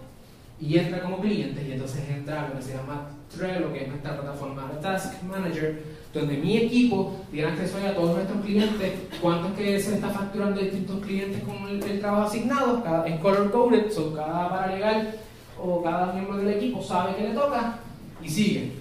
[0.61, 4.21] y entra como cliente y entonces entra lo que se llama Trello, que es nuestra
[4.21, 8.93] plataforma de Task Manager, donde mi equipo tiene acceso a todos nuestros clientes,
[9.23, 13.51] cuánto es que se está facturando distintos clientes con el, trabajo asignado, cada, es color
[13.51, 15.15] coded, cada paralegal
[15.59, 17.79] o cada miembro del equipo sabe que le toca
[18.23, 18.73] y sigue.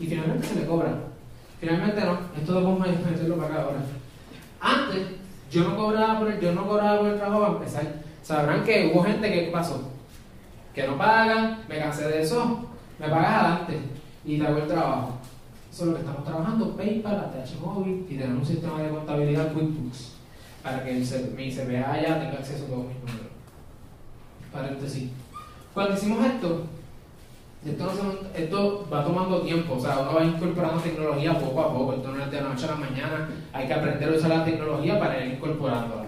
[0.00, 0.94] Y finalmente se le cobra.
[1.60, 3.78] Finalmente no, esto de vamos a meterlo para ahora.
[4.60, 5.02] Antes,
[5.50, 8.04] yo no cobraba por el, yo no cobraba por el trabajo para empezar.
[8.22, 9.93] Sabrán que hubo gente que pasó,
[10.74, 12.66] que no pagan, me cansé de eso,
[12.98, 13.78] me pagas adelante
[14.24, 15.18] y te hago el trabajo.
[15.72, 19.52] Eso es lo que estamos trabajando, PayPal, ATH Móvil y tenemos un sistema de contabilidad
[19.52, 20.14] QuickBooks
[20.62, 23.32] para que mi CPA tenga acceso a todos mis números.
[24.52, 25.10] Paréntesis.
[25.74, 26.66] Cuando hicimos esto,
[27.66, 32.12] esto, esto, va tomando tiempo, o sea, uno va incorporando tecnología poco a poco, esto
[32.12, 34.98] no es de la noche a la mañana, hay que aprender a usar la tecnología
[34.98, 36.04] para ir incorporándola.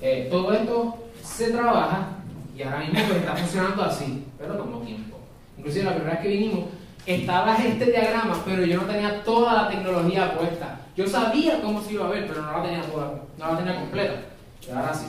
[0.00, 2.21] Eh, todo esto se trabaja
[2.62, 5.18] ahora mismo pues, está funcionando así, pero tomó tiempo.
[5.58, 6.64] Inclusive la primera vez que vinimos,
[7.06, 10.80] estaba este diagrama, pero yo no tenía toda la tecnología puesta.
[10.96, 13.80] Yo sabía cómo se iba a ver, pero no la tenía toda, no la tenía
[13.80, 14.20] completa.
[14.66, 15.06] Y ahora sí.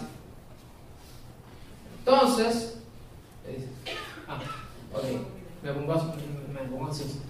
[1.99, 2.79] Entonces,
[4.27, 4.39] ah,
[5.61, 6.13] me pongo,
[6.53, 7.21] me pongo así.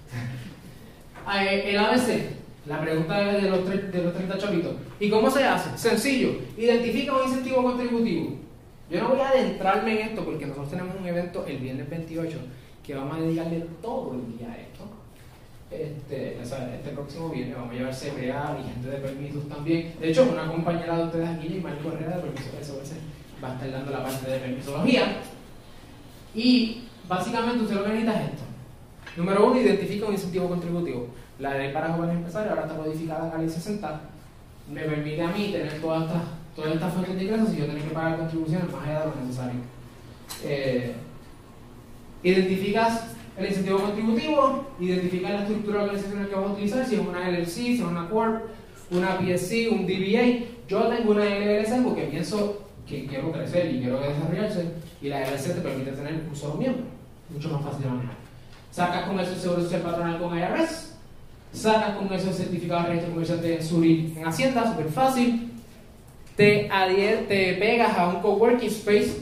[1.26, 2.32] Ah, eh, el ABC,
[2.66, 4.74] la pregunta de los, de los 30 chavitos.
[5.00, 5.78] ¿Y cómo se hace?
[5.78, 8.43] Sencillo, identifica un incentivo contributivo.
[8.94, 12.38] Yo no voy a adentrarme en esto porque nosotros tenemos un evento el viernes 28
[12.86, 14.84] que vamos a dedicarle todo el día a esto.
[15.72, 19.96] Este, este próximo viernes vamos a llevar CPA y gente de permisos también.
[20.00, 22.92] De hecho, una compañera de ustedes aquí, Marco Herrera, de permisos SOS,
[23.44, 25.18] va a estar dando la parte de permisología.
[26.36, 28.44] Y básicamente usted lo que necesita es esto.
[29.18, 31.08] Número uno, identifica un incentivo contributivo.
[31.40, 34.02] La ley para jóvenes empresarios ahora está modificada en la ley 60.
[34.72, 37.84] Me permite a mí tener todas estas todas estas fuentes de ingresos y yo tengo
[37.84, 39.60] que pagar contribuciones más allá de lo necesario.
[40.44, 40.94] Eh,
[42.24, 47.30] identificas el incentivo contributivo, identificas la estructura organizacional que vas a utilizar, si es una
[47.30, 48.44] LLC, si es una Corp,
[48.92, 50.46] una PSC, un DBA.
[50.68, 55.56] Yo tengo una LLC porque pienso que quiero crecer y quiero desarrollarse, y la LLC
[55.56, 56.84] te permite tener un solo miembro,
[57.30, 58.16] mucho más fácil de manejar.
[58.72, 60.96] Sacas con eso el seguro social patronal con IRS,
[61.52, 65.53] sacas con eso el certificado de registro comercial de Zurich en Hacienda, súper fácil,
[66.36, 66.70] te,
[67.28, 69.22] te pegas a un coworking space,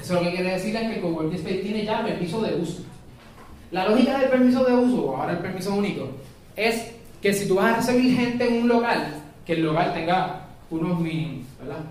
[0.00, 2.82] eso lo que quiere decir es que el coworking space tiene ya permiso de uso.
[3.70, 6.08] La lógica del permiso de uso, o ahora el permiso único,
[6.56, 9.14] es que si tú vas a recibir gente en un local,
[9.44, 11.84] que el local tenga unos mínimos, ¿verdad?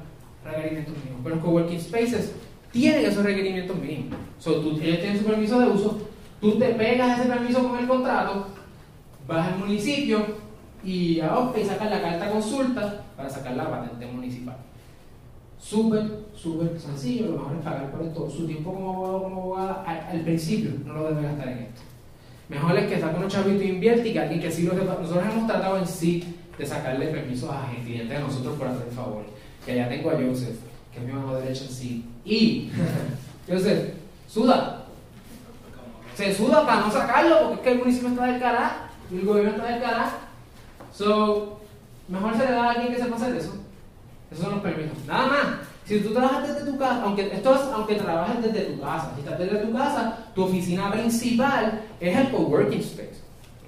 [0.43, 1.21] Requerimientos mínimos.
[1.23, 2.34] Pero los coworking spaces
[2.71, 4.17] tienen esos requerimientos mínimos.
[4.39, 6.02] So, tú, ellos tienen su permiso de uso,
[6.41, 8.47] tú te pegas ese permiso con el contrato,
[9.28, 10.48] vas al municipio
[10.83, 14.55] y a y sacas la carta consulta para sacar la patente municipal.
[15.59, 18.29] Súper, súper sencillo, lo mejor es pagar por esto.
[18.29, 21.81] Su tiempo como abogado, como abogada, al, principio no lo debe gastar en esto.
[22.47, 24.63] Mejor es que saque unos chavitos e invierte y que sí.
[24.63, 26.23] Nosotros hemos tratado en sí
[26.57, 29.23] de sacarle permisos a clientes de nosotros por hacer favor.
[29.65, 30.57] Que allá tengo a Joseph,
[30.93, 32.05] que es mi mano derecha en sí.
[32.23, 32.71] Y,
[33.47, 33.93] Joseph,
[34.27, 34.85] suda.
[36.15, 38.75] Se suda para no sacarlo porque es que el municipio está del carajo
[39.11, 40.28] y el gobierno está del carajo.
[40.93, 41.60] So,
[42.10, 43.54] Mejor se le da a alguien que sepa hacer eso.
[44.32, 44.97] Esos son los permisos.
[45.06, 45.45] Nada más.
[45.86, 49.21] Si tú trabajas desde tu casa, aunque esto es aunque trabajes desde tu casa, si
[49.21, 53.21] estás desde tu casa, tu oficina principal es el coworking space.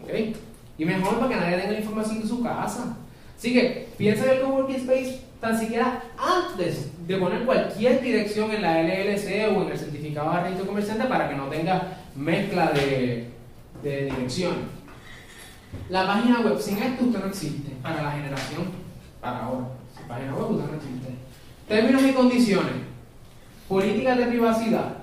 [0.04, 0.38] ¿Ok?
[0.78, 2.96] Y mejor para que nadie tenga la información de su casa.
[3.38, 8.62] Así que piensa en el coworking space tan siquiera antes de poner cualquier dirección en
[8.62, 13.30] la LLC o en el certificado de registro comerciante para que no tenga mezcla de,
[13.82, 14.81] de direcciones.
[15.90, 18.64] La página web, sin esto usted no existe para la generación,
[19.20, 19.68] para ahora.
[19.96, 21.10] Sin página web usted no existe.
[21.68, 22.74] Términos y condiciones,
[23.68, 24.94] políticas de privacidad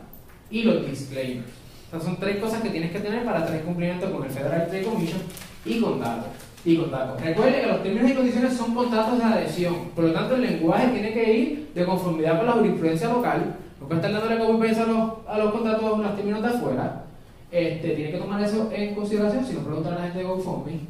[0.51, 1.49] y los disclaimers.
[1.85, 4.85] Estas son tres cosas que tienes que tener para tener cumplimiento con el Federal Trade
[4.85, 5.21] Commission
[5.65, 6.29] y con datos.
[6.65, 7.21] Y con datos.
[7.21, 10.89] Recuerde que los términos y condiciones son contratos de adhesión, por lo tanto el lenguaje
[10.89, 13.57] tiene que ir de conformidad con la jurisprudencia local.
[13.81, 17.08] No puede estar dándole como a los, a los contratos, los términos de afuera
[17.51, 20.81] este, tiene que tomar eso en consideración, si no preguntan a la gente de GoFundMe.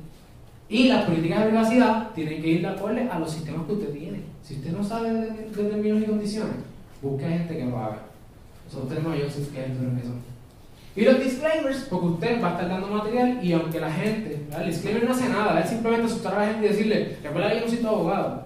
[0.68, 3.90] Y las políticas de privacidad tienen que ir de acuerdo a los sistemas que usted
[3.90, 4.20] tiene.
[4.42, 6.56] Si usted no sabe de, términos y condiciones,
[7.00, 8.02] busque a gente que lo haga.
[8.66, 10.12] Nosotros tenemos a Joseph que es eso.
[10.94, 14.66] Y los disclaimers, porque usted va a estar dando material y aunque la gente, el
[14.66, 17.60] disclaimer no hace nada, es simplemente asustar a la gente y decirle, recuerda que yo
[17.60, 18.44] no soy tu abogado.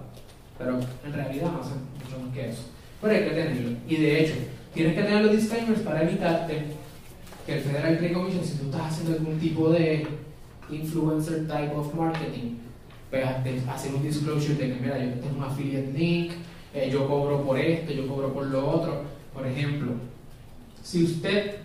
[0.57, 2.63] Pero en realidad no hace mucho más que eso.
[3.01, 3.77] Pero hay que tenerlo.
[3.87, 4.33] Y de hecho,
[4.73, 6.63] tienes que tener los disclaimers para evitarte
[7.45, 10.07] que el Federal Trade Commission, si tú estás haciendo algún tipo de
[10.69, 12.57] influencer type of marketing,
[13.09, 13.25] pues
[13.67, 16.31] hacer un disclosure de que, mira, yo tengo un affiliate link,
[16.73, 19.03] eh, yo cobro por esto, yo cobro por lo otro.
[19.33, 19.91] Por ejemplo,
[20.81, 21.57] si usted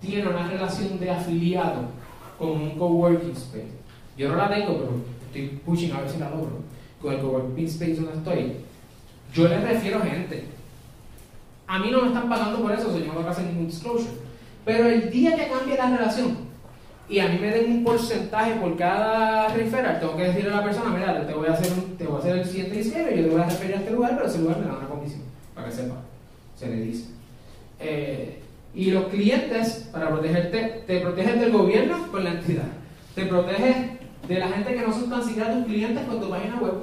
[0.00, 1.88] tiene una relación de afiliado
[2.38, 3.72] con un coworking space,
[4.16, 4.92] yo no la tengo, pero
[5.26, 6.60] estoy pushing a ver si la logro,
[7.00, 8.52] con el coworking space donde estoy,
[9.32, 10.44] yo le refiero gente.
[11.66, 14.29] A mí no me están pagando por eso, señor, no tengo hacer ningún disclosure.
[14.70, 16.36] Pero el día que cambie la relación
[17.08, 20.62] y a mí me den un porcentaje por cada referral, tengo que decirle a la
[20.62, 23.30] persona, mira, te voy a hacer, te voy a hacer el siguiente y yo te
[23.30, 25.22] voy a referir a este lugar, pero ese lugar me da una comisión,
[25.56, 25.96] para que sepa.
[26.54, 27.06] Se le dice.
[27.80, 28.38] Eh,
[28.72, 32.68] y los clientes, para protegerte, te protegen del gobierno con la entidad.
[33.16, 33.76] Te proteges
[34.28, 36.74] de la gente que no son tan siquiera tus clientes con tu página web.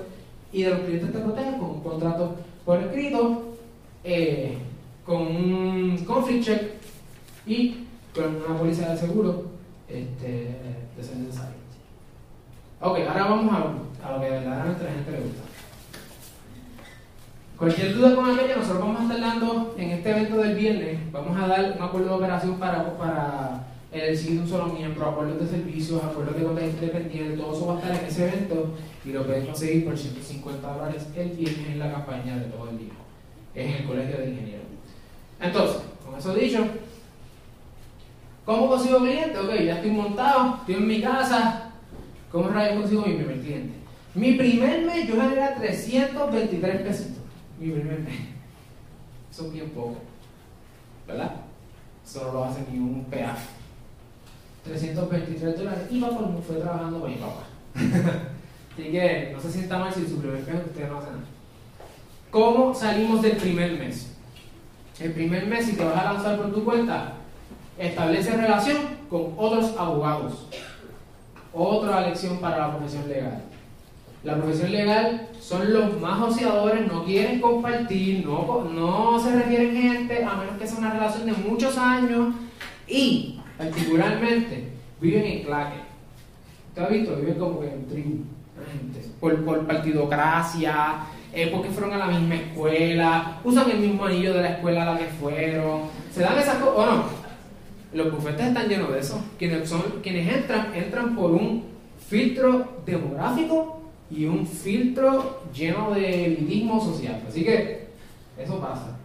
[0.51, 3.55] Y de los clientes te protegen con un contrato por escrito,
[4.03, 4.57] eh,
[5.05, 6.76] con un conflict check
[7.47, 9.45] y con una póliza de seguro
[9.87, 10.27] este,
[10.97, 11.57] de ser.
[12.79, 15.41] Ok, ahora vamos a, a lo que verdaderamente a la gente le gusta.
[17.57, 21.35] Cualquier duda con aquello, nosotros vamos a estar dando en este evento del viernes, vamos
[21.39, 26.03] a dar un acuerdo de operación para, para elegir un solo miembro, acuerdos de servicios,
[26.03, 29.45] acuerdos de cuenta independiente, todo eso va a estar en ese evento y lo puedes
[29.45, 32.93] conseguir por 150 dólares el viernes en la campaña de todo el día,
[33.55, 34.65] es en el colegio de ingenieros.
[35.41, 36.63] Entonces, con eso dicho,
[38.47, 39.37] ¿cómo consigo cliente?
[39.37, 41.71] Ok, ya estoy montado, estoy en mi casa,
[42.31, 43.73] ¿cómo rayos consigo mi primer cliente?
[44.15, 47.07] Mi primer mes yo generé 323 pesos
[47.59, 48.13] mi primer mes.
[49.31, 49.97] Eso es bien poco.
[51.07, 51.35] ¿Verdad?
[52.05, 53.47] Eso no lo hace ni un peaje.
[54.63, 55.87] 323 dólares.
[55.89, 57.43] Y papá fue trabajando con mi papá.
[58.73, 61.23] Así que no se sienta mal si su primer mes usted no hace nada.
[62.29, 64.13] ¿Cómo salimos del primer mes?
[64.99, 67.16] El primer mes, si te vas a lanzar por tu cuenta,
[67.77, 68.77] establece relación
[69.09, 70.47] con otros abogados.
[71.53, 73.43] Otra lección para la profesión legal.
[74.23, 80.23] La profesión legal son los más ociadores, no quieren compartir, no, no se refieren gente,
[80.23, 82.33] a menos que sea una relación de muchos años
[82.87, 85.77] y, particularmente, viven en claque.
[86.69, 87.15] ¿Usted ha visto?
[87.15, 88.23] Viven como que en tribu,
[89.19, 90.97] por, por partidocracia,
[91.33, 94.93] eh, porque fueron a la misma escuela, usan el mismo anillo de la escuela a
[94.93, 97.26] la que fueron, se dan esas cosas, o no.
[97.93, 99.23] Los bufetes están llenos de eso.
[99.37, 99.71] Quienes,
[100.03, 101.63] entran, entran por un
[102.07, 107.21] filtro demográfico y un filtro lleno de elitismo social.
[107.27, 107.87] Así que
[108.37, 108.97] eso pasa.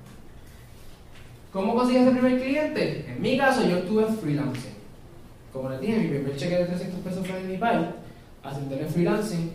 [1.53, 3.07] ¿Cómo conseguí ese primer cliente?
[3.09, 4.73] En mi caso, yo estuve freelancing.
[5.53, 7.87] Como les dije, mi primer cheque de 300 pesos fue de mi país,
[8.42, 9.53] haciéndole freelancing.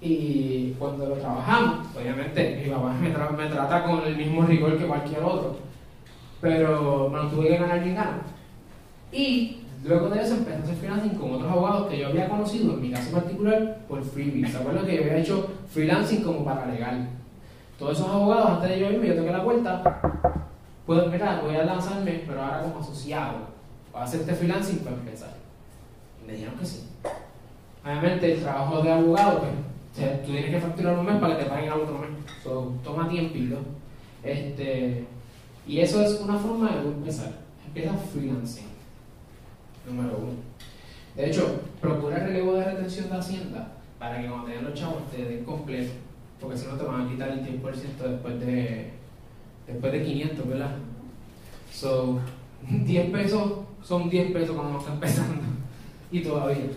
[0.00, 5.22] Y cuando lo trabajamos, obviamente mi papá me, trata con el mismo rigor que cualquier
[5.22, 5.58] otro,
[6.40, 8.39] pero me lo tuve que ganar bien gano.
[9.12, 12.74] Y Luego de eso empecé a hacer freelancing con otros abogados que yo había conocido,
[12.74, 14.46] en mi caso particular, por freebie.
[14.46, 17.08] ¿Se acuerdan que yo había hecho freelancing como paralegal?
[17.78, 20.00] Todos esos abogados, antes de yo irme, yo toqué la puerta,
[20.84, 23.38] pues mira, voy a lanzarme, pero ahora como asociado.
[23.90, 25.30] Voy a hacer este freelancing para empezar.
[26.22, 26.86] Y me dijeron que sí.
[27.82, 31.48] Obviamente el trabajo de abogado, pues, tú tienes que facturar un mes para que te
[31.48, 32.10] paguen al otro mes.
[32.44, 33.34] So, toma tiempo.
[34.22, 35.06] Este,
[35.66, 37.32] y eso es una forma de empezar.
[37.66, 38.79] Empieza freelancing
[39.86, 40.50] número uno.
[41.16, 45.10] De hecho, procura el relevo de retención de Hacienda para que cuando tengan los chavos
[45.10, 45.92] te den completo,
[46.40, 47.62] porque si no te van a quitar el 10%
[47.98, 48.90] después de,
[49.66, 50.76] después de 500, ¿verdad?
[51.72, 52.20] So,
[52.70, 55.42] 10 pesos son 10 pesos cuando uno está empezando
[56.10, 56.70] y todavía.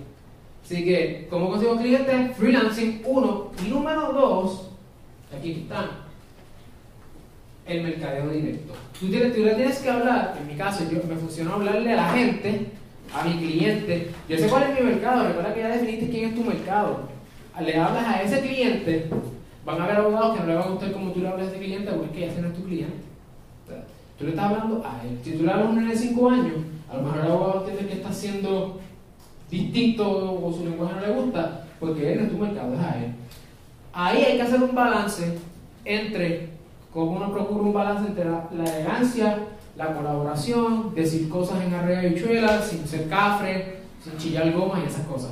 [0.63, 2.37] Así que, ¿cómo consigo clientes?
[2.37, 3.51] Freelancing, uno.
[3.63, 4.69] Y número dos,
[5.37, 5.89] aquí están,
[7.65, 8.73] el mercadeo directo.
[8.97, 12.09] Tú, tienes, le tienes que hablar, en mi caso, yo, me funcionó hablarle a la
[12.13, 12.71] gente
[13.13, 14.11] a mi cliente.
[14.27, 17.01] Yo sé cuál es mi mercado, recuerda que ya definiste quién es tu mercado.
[17.59, 19.09] Le hablas a ese cliente,
[19.63, 21.51] van a haber abogados que no le van a gustar como tú le hablas a
[21.51, 22.97] ese cliente, porque que ese no es tu cliente.
[24.17, 25.19] tú le estás hablando a él.
[25.23, 26.53] Si tú le hablas a un nene de 5 años,
[26.89, 28.79] a lo mejor el abogado entiende que está siendo
[29.49, 32.97] distinto o su lenguaje no le gusta, porque él no es tu mercado, es a
[32.97, 33.11] él.
[33.93, 35.37] Ahí hay que hacer un balance
[35.85, 36.49] entre
[36.91, 39.37] cómo uno procura un balance entre la elegancia
[39.75, 44.87] la colaboración, decir cosas en arrea y chuelas, sin ser cafre, sin chillar goma y
[44.87, 45.31] esas cosas.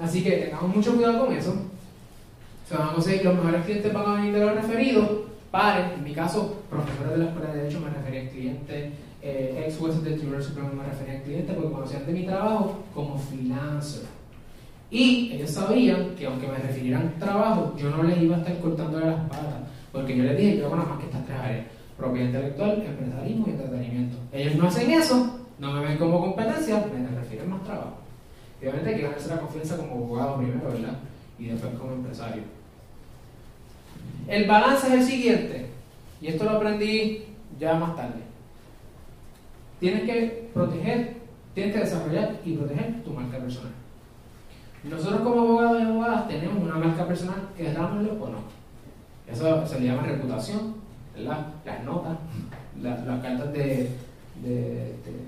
[0.00, 1.54] Así que tengamos mucho cuidado con eso.
[2.68, 5.08] Se van a conseguir los mejores clientes van a venir de los referidos.
[5.50, 9.78] Pares, en mi caso, profesores de la Escuela de Derecho me referían clientes, eh, ex
[9.78, 14.02] jueces del Tribunal Supremo me referían clientes porque conocían de mi trabajo como freelancer.
[14.90, 19.06] Y ellos sabían que aunque me refirieran trabajo, yo no les iba a estar cortándole
[19.06, 21.66] las patas, porque yo les dije, yo hago nada más que estas tres áreas
[21.98, 24.16] propiedad intelectual, empresarismo y entretenimiento.
[24.32, 27.98] Ellos no hacen eso, no me ven como competencia, me refieren más trabajo.
[28.60, 30.98] obviamente hay que ganarse la confianza como abogado primero, ¿verdad?
[31.38, 32.42] Y después como empresario.
[34.28, 35.66] El balance es el siguiente,
[36.20, 37.24] y esto lo aprendí
[37.58, 38.20] ya más tarde.
[39.80, 41.16] Tienes que proteger,
[41.54, 43.72] tienes que desarrollar y proteger tu marca personal.
[44.84, 48.38] Nosotros como abogados y abogadas tenemos una marca personal, querámoslo o no.
[49.26, 50.77] Eso se le llama reputación,
[51.24, 52.18] las notas,
[52.82, 53.90] las cartas de,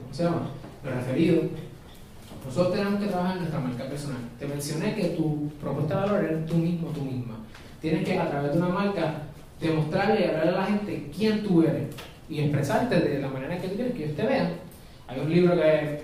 [0.02, 0.50] ¿cómo se llama?
[0.84, 1.44] Los referidos.
[2.44, 4.20] Nosotros tenemos que trabajar en nuestra marca personal.
[4.38, 7.36] Te mencioné que tu propuesta de valor es tú mismo, tú misma.
[7.80, 9.14] Tienes que, a través de una marca,
[9.60, 11.94] demostrarle y hablarle a la gente quién tú eres
[12.28, 14.52] y expresarte de la manera que tú quieres que ellos te vean.
[15.06, 16.00] Hay un libro que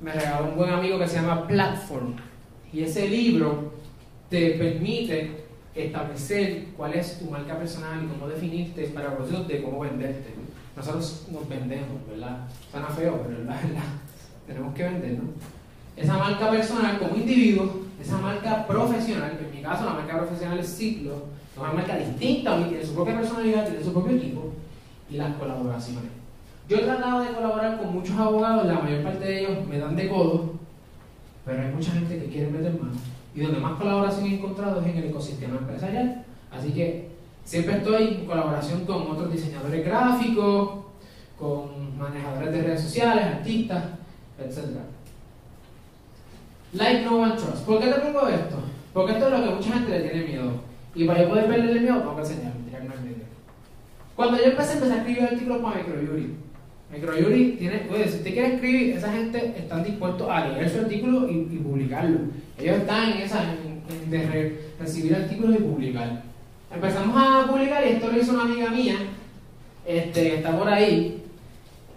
[0.00, 2.16] me regaló un buen amigo que se llama Platform.
[2.72, 3.74] Y ese libro
[4.28, 5.39] te permite
[5.74, 10.34] establecer cuál es tu marca personal y cómo definirte para el proceso de cómo venderte.
[10.76, 12.48] nosotros nos vendemos, ¿verdad?
[12.70, 13.84] Suena feo, pero es la verdad.
[14.46, 15.30] Tenemos que vender, ¿no?
[15.96, 20.68] Esa marca personal como individuo, esa marca profesional, en mi caso la marca profesional es
[20.68, 24.52] Ciclo, es una marca distinta, tiene su propia personalidad, tiene su propio equipo
[25.10, 26.10] y las colaboraciones.
[26.68, 29.96] Yo he tratado de colaborar con muchos abogados, la mayor parte de ellos me dan
[29.96, 30.54] de codo,
[31.44, 32.92] pero hay mucha gente que quiere meter mano.
[33.34, 36.24] Y donde más colaboración he encontrado es en el ecosistema empresarial.
[36.50, 37.08] Así que
[37.44, 40.70] siempre estoy en colaboración con otros diseñadores gráficos,
[41.38, 43.84] con manejadores de redes sociales, artistas,
[44.38, 44.78] etc.
[46.72, 47.64] Like no one trust.
[47.64, 48.56] ¿Por qué te pongo esto?
[48.92, 50.52] Porque esto es lo que mucha gente le tiene miedo.
[50.94, 53.00] Y para yo poder perderle miedo, tengo que enseñar, que no es
[54.16, 56.34] Cuando yo empecé, empecé a escribir artículos para Microyuri.
[56.92, 61.28] Microyuri tiene, puede, si usted quiere escribir, esa gente está dispuesto a leer su artículo
[61.30, 62.18] y, publicarlo.
[62.60, 66.22] Ellos están en esa, en, de recibir artículos y publicar.
[66.72, 68.96] Empezamos a publicar y esto lo hizo una amiga mía,
[69.86, 71.20] este, que está por ahí,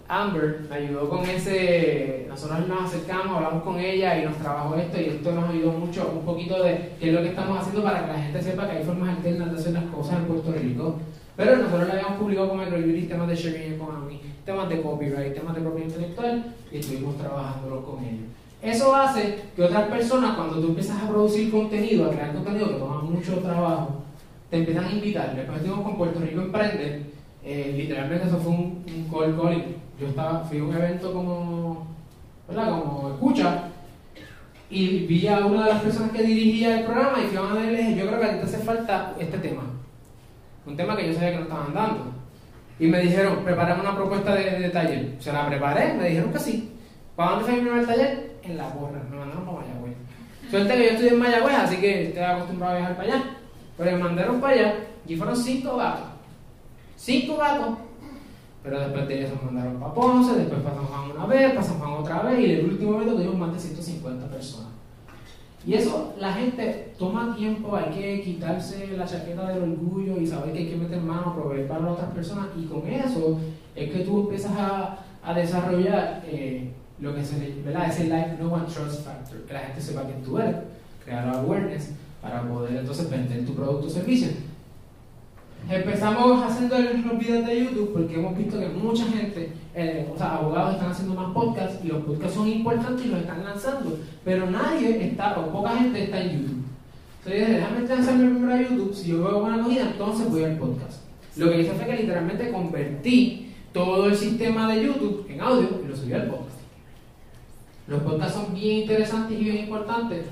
[0.08, 5.00] Amber me ayudó con ese, nosotros nos acercamos, hablamos con ella y nos trabajó esto
[5.00, 8.04] y esto nos ayudó mucho, un poquito de qué es lo que estamos haciendo para
[8.04, 10.98] que la gente sepa que hay formas alternas de hacer las cosas en Puerto Rico.
[11.36, 15.54] Pero nosotros le habíamos publicado con Microjury temas de sharing economy, temas de copyright, temas
[15.54, 18.28] de propiedad intelectual y estuvimos trabajándolo con ellos.
[18.64, 22.74] Eso hace que otras personas, cuando tú empiezas a producir contenido, a crear contenido que
[22.74, 24.02] toma mucho trabajo,
[24.50, 25.36] te empiezan a invitar.
[25.36, 27.02] Después estuvimos con Puerto Rico Emprende,
[27.44, 31.86] eh, literalmente eso fue un, un call calling yo estaba, fui a un evento como,
[32.48, 32.70] ¿verdad?
[32.70, 33.68] Como escucha
[34.70, 38.06] y vi a una de las personas que dirigía el programa y fui a yo
[38.06, 39.62] creo que a ti te hace falta este tema.
[40.66, 42.06] Un tema que yo sabía que no estaban dando.
[42.80, 45.14] Y me dijeron, preparame una propuesta de, taller.
[45.20, 46.72] Se la preparé, me dijeron que sí.
[47.14, 48.33] ¿Para dónde fue mi primer taller?
[48.44, 49.96] En La Borra, me mandaron para Mayagüez.
[50.50, 53.24] Suerte que yo estudié en Mayagüez, así que estoy acostumbrado a viajar para allá.
[53.76, 54.74] Pero me mandaron para allá
[55.06, 56.08] y fueron cinco gatos.
[56.96, 57.78] Cinco gatos
[58.64, 62.22] pero después de eso mandaron para Ponce, después pasamos a una vez, pasamos a otra
[62.22, 64.70] vez y el último evento tuvimos más de 150 personas.
[65.66, 70.54] Y eso, la gente toma tiempo, hay que quitarse la chaqueta del orgullo y saber
[70.54, 72.48] que hay que meter mano, proveer para otras personas.
[72.56, 73.38] Y con eso
[73.74, 77.88] es que tú empiezas a, a desarrollar eh, lo que se ¿verdad?
[77.88, 80.56] ese Life No One Trust Factor, que la gente sepa quién tú eres,
[81.04, 81.90] crear awareness
[82.22, 84.28] para poder entonces vender tu producto o servicio.
[85.68, 90.36] Empezamos haciendo los videos de YouTube porque hemos visto que mucha gente, eh, o sea,
[90.36, 94.50] abogados están haciendo más podcasts y los podcasts son importantes y los están lanzando, pero
[94.50, 96.64] nadie está, o poca gente está en YouTube.
[97.24, 101.00] Entonces déjame lanzarme primero a YouTube, si yo veo buena acogida, entonces voy al podcast.
[101.36, 105.88] Lo que hice fue que literalmente convertí todo el sistema de YouTube en audio y
[105.88, 106.53] lo subí al podcast.
[107.86, 110.26] Los podcasts son bien interesantes y bien importantes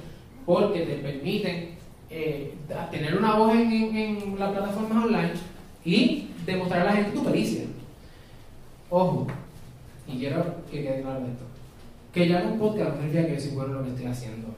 [0.47, 1.71] porque te permiten
[2.11, 2.55] eh,
[2.91, 5.33] tener una voz en, en, las plataformas online
[5.85, 7.65] y demostrar a la gente tu pericia.
[8.91, 9.27] Ojo,
[10.07, 11.45] y quiero que quede claro esto,
[12.13, 14.07] que yo hago un podcast no significa que yo soy bueno en lo que estoy
[14.07, 14.49] haciendo.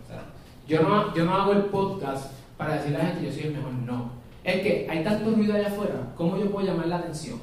[0.67, 3.55] yo, no, yo no hago el podcast para decirle a la gente yo soy el
[3.55, 4.11] mejor, no.
[4.43, 7.39] Es que hay tanto ruido allá afuera, ¿cómo yo puedo llamar la atención?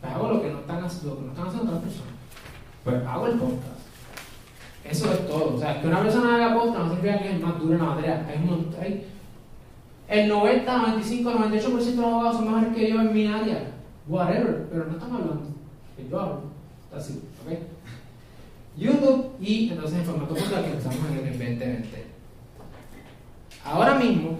[0.00, 2.14] Pues hago lo que no están, lo que no están haciendo otras personas.
[2.82, 3.69] Pues hago el podcast.
[4.84, 5.54] Eso es todo.
[5.54, 7.84] O sea, que una persona haga podcast no significa que es más duro en la
[7.86, 8.26] materia.
[8.28, 9.06] Hay, un, hay
[10.08, 13.70] el 90, 95, 98% de los abogados son mejores que yo en mi área.
[14.08, 15.46] Whatever, pero no estamos hablando.
[15.96, 16.40] Que yo hablo.
[16.96, 17.58] Así, ¿ok?
[18.76, 22.06] YouTube y entonces en formato podcast que empezamos en el 2020.
[23.64, 24.38] Ahora mismo,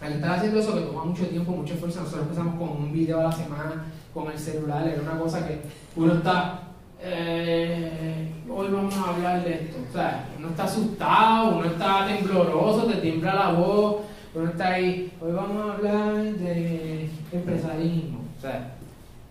[0.00, 3.20] al estar haciendo eso que toma mucho tiempo, mucho esfuerzo, nosotros empezamos con un video
[3.20, 5.60] a la semana con el celular, era una cosa que
[5.96, 6.62] uno está,
[7.02, 12.86] eh, hoy vamos a hablar de esto, o sea, uno está asustado, uno está tembloroso,
[12.86, 14.02] te tiembla la voz,
[14.34, 18.20] uno está ahí, hoy vamos a hablar de empresarismo.
[18.38, 18.74] O sea,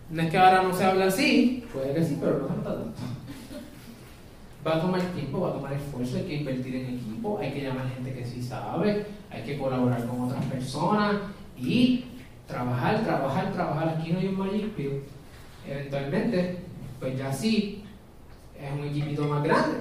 [0.09, 2.76] no es que ahora no se habla así, puede que sí, pero no se nota
[2.76, 3.01] tanto.
[4.67, 7.63] Va a tomar tiempo, va a tomar esfuerzo, hay que invertir en equipo, hay que
[7.63, 11.15] llamar gente que sí sabe, hay que colaborar con otras personas
[11.57, 12.05] y
[12.45, 13.89] trabajar, trabajar, trabajar.
[13.89, 15.01] Aquí no hay un Magic Pill.
[15.67, 16.59] Eventualmente,
[17.02, 17.84] pues ya sí,
[18.58, 19.80] es un equipito más grande.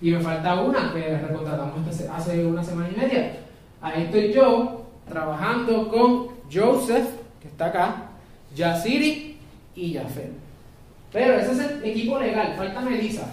[0.00, 3.32] Y me falta una que recontratamos hace una semana y media
[3.80, 7.08] Ahí estoy yo trabajando con Joseph,
[7.40, 8.10] que está acá,
[8.54, 9.36] Yasiri
[9.76, 10.32] y Jafet.
[11.12, 13.28] Pero ese es el equipo legal, falta Melissa.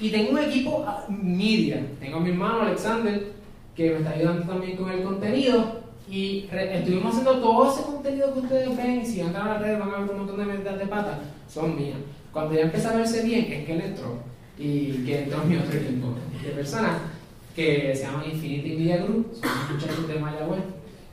[0.00, 1.84] Y tengo un equipo ah, media.
[2.00, 3.32] Tengo a mi hermano Alexander,
[3.74, 5.78] que me está ayudando también con el contenido.
[6.10, 9.00] Y estuvimos haciendo todo ese contenido que ustedes ven.
[9.02, 11.18] Y si entran a la red van a ver un montón de medidas de pata.
[11.46, 11.98] Son mías.
[12.38, 14.16] Cuando ya empieza a verse bien, es que él entró.
[14.56, 16.92] Y que entró mi otro equipo de personas
[17.56, 20.60] que se llama Infinity Media Group, son muchachos de Mayagüez,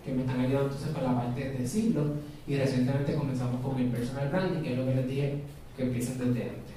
[0.05, 2.03] que me están ayudando entonces con la parte de decirlo
[2.47, 5.33] y recientemente comenzamos con el personal branding, que es lo que les dije
[5.75, 6.75] que empiecen desde antes.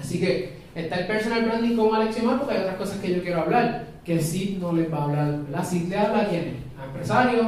[0.00, 3.42] Así que está el personal branding como Alexiomar porque hay otras cosas que yo quiero
[3.42, 5.38] hablar, que sí no les va a hablar.
[5.48, 6.56] La CID le habla a quiénes?
[6.76, 7.46] A empresarios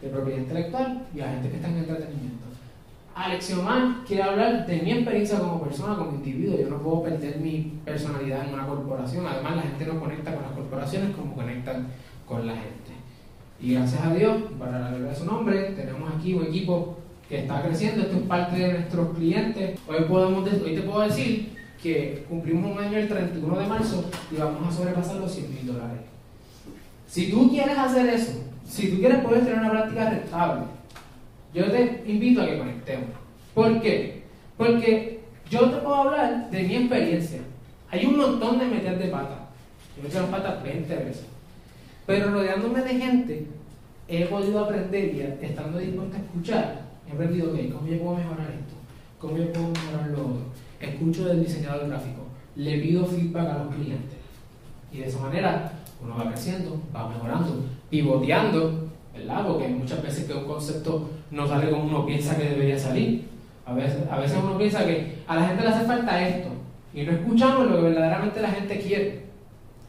[0.00, 2.35] de propiedad intelectual y a gente que está en entretenimiento.
[3.16, 6.58] Alexiomar quiere hablar de mi experiencia como persona, como individuo.
[6.58, 9.26] Yo no puedo perder mi personalidad en una corporación.
[9.26, 11.86] Además, la gente no conecta con las corporaciones como conectan
[12.26, 12.92] con la gente.
[13.58, 17.38] Y gracias a Dios, para la gloria de su nombre, tenemos aquí un equipo que
[17.38, 18.02] está creciendo.
[18.02, 19.80] Esto es parte de nuestros clientes.
[19.88, 24.36] Hoy, podemos, hoy te puedo decir que cumplimos un año el 31 de marzo y
[24.36, 26.02] vamos a sobrepasar los 100 mil dólares.
[27.06, 30.75] Si tú quieres hacer eso, si tú quieres poder tener una práctica rentable,
[31.56, 33.08] yo te invito a que conectemos.
[33.54, 34.22] ¿Por qué?
[34.58, 37.40] Porque yo te puedo hablar de mi experiencia.
[37.90, 39.48] Hay un montón de meter de pata.
[39.96, 41.24] Yo me he las patas 20 veces.
[42.04, 43.46] Pero rodeándome de gente,
[44.06, 48.50] he podido aprender y estando dispuesto a escuchar, he aprendido, ok, ¿cómo yo puedo mejorar
[48.50, 48.74] esto?
[49.18, 50.42] ¿Cómo yo puedo mejorar lo otro?
[50.78, 54.18] Escucho del diseñador gráfico, le pido feedback a los clientes.
[54.92, 59.46] Y de esa manera uno va creciendo, va mejorando, pivoteando, ¿verdad?
[59.46, 63.24] Porque muchas veces que un concepto no sale como uno piensa que debería salir.
[63.64, 66.50] A veces, a veces uno piensa que a la gente le hace falta esto
[66.94, 69.26] y no escuchamos lo que verdaderamente la gente quiere.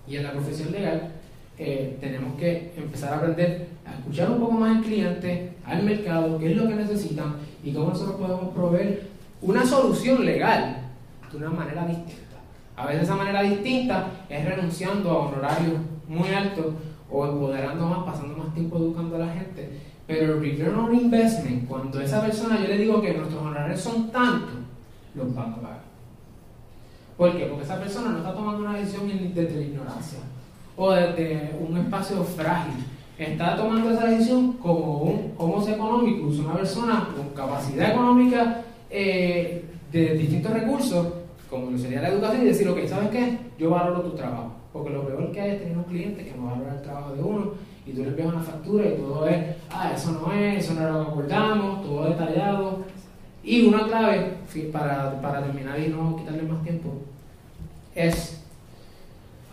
[0.08, 1.12] Y en la profesión legal
[1.58, 6.38] eh, tenemos que empezar a aprender a escuchar un poco más al cliente, al mercado,
[6.38, 9.08] qué es lo que necesitan y cómo nosotros podemos proveer
[9.42, 10.78] una solución legal
[11.32, 12.38] de una manera distinta.
[12.76, 15.78] A veces esa manera distinta es renunciando a honorarios
[16.08, 16.74] muy altos
[17.10, 19.70] o empoderando más, pasando más tiempo educando a la gente.
[20.08, 24.10] Pero el return on investment, cuando esa persona yo le digo que nuestros honorarios son
[24.10, 24.56] tantos,
[25.14, 25.82] los van a pagar.
[27.18, 27.46] ¿Por qué?
[27.46, 30.20] Porque esa persona no está tomando una decisión desde la ignorancia
[30.78, 32.86] o desde un espacio frágil.
[33.18, 40.14] Está tomando esa decisión como un homo económico, una persona con capacidad económica eh, de
[40.14, 41.08] distintos recursos,
[41.50, 43.40] como lo sería la educación, y decir, ok, ¿sabes qué?
[43.58, 44.54] Yo valoro tu trabajo.
[44.72, 47.24] Porque lo peor que hay es tener un cliente que no valora el trabajo de
[47.24, 47.52] uno
[47.88, 50.88] y tú le envías una factura y todo es, ah, eso no es, eso no
[50.88, 52.84] es lo que acordamos, todo detallado.
[53.44, 54.38] Y una clave,
[54.74, 56.96] para, para terminar y no quitarle más tiempo,
[57.96, 58.44] es,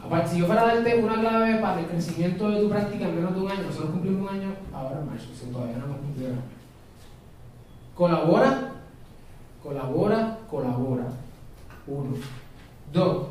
[0.05, 3.14] aparte, si yo fuera a darte una clave para el crecimiento de tu práctica en
[3.14, 6.32] menos de un año, nosotros cumplimos un año ahora en marzo, todavía no hemos cumplido.
[7.95, 8.72] Colabora,
[9.62, 11.05] colabora, colabora.
[11.87, 12.16] Uno.
[12.93, 13.26] Dos.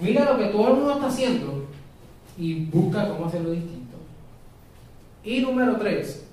[0.00, 1.66] Mira lo que todo el mundo está haciendo
[2.38, 3.73] y busca cómo hacerlo distinto.
[5.24, 6.26] Y número tres.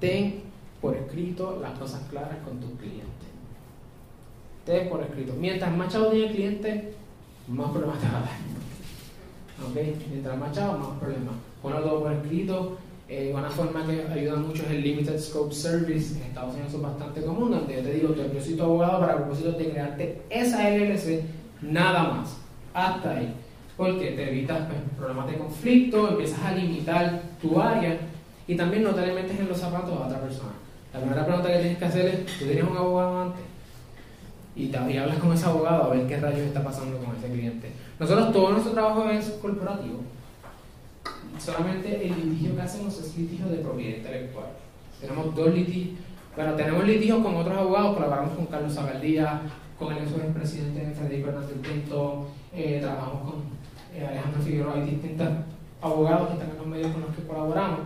[0.00, 0.42] Ten
[0.80, 3.06] por escrito las cosas claras con tus clientes.
[4.64, 5.34] Ten por escrito.
[5.38, 6.94] Mientras más chavo tiene el cliente,
[7.48, 8.30] más problemas te va a dar.
[9.68, 10.08] ¿Ok?
[10.10, 11.34] Mientras más chavo, más problemas.
[11.60, 12.78] Ponlo todo por escrito
[13.14, 16.80] eh, una forma que ayuda mucho es el Limited Scope Service, en Estados Unidos es
[16.80, 20.22] bastante común, donde yo te digo, yo soy tu abogado para el propósito de crearte
[20.30, 21.22] esa LLC,
[21.60, 22.38] nada más,
[22.72, 23.34] hasta ahí.
[23.82, 27.98] Porque te evitas pues, problemas de conflicto, empiezas a limitar tu área
[28.46, 30.52] y también no te en los zapatos a otra persona.
[30.94, 33.42] La primera pregunta que tienes que hacer es, ¿tú tienes un abogado antes?
[34.54, 37.32] Y, te, y hablas con ese abogado a ver qué rayos está pasando con ese
[37.32, 37.72] cliente.
[37.98, 40.00] Nosotros todo nuestro trabajo es corporativo
[41.38, 44.46] solamente el litigio que hacemos es litigio de propiedad intelectual.
[45.00, 45.98] Tenemos dos litigios,
[46.36, 49.40] bueno, tenemos litigios con otros abogados, colaboramos con Carlos Zagaldía,
[49.78, 53.61] con el ex presidente Federico Hernández Pinto, eh, trabajamos con
[53.94, 55.28] eh, Alejandro Figueroa, hay distintos
[55.80, 57.80] abogados que están en los medios con los que colaboramos.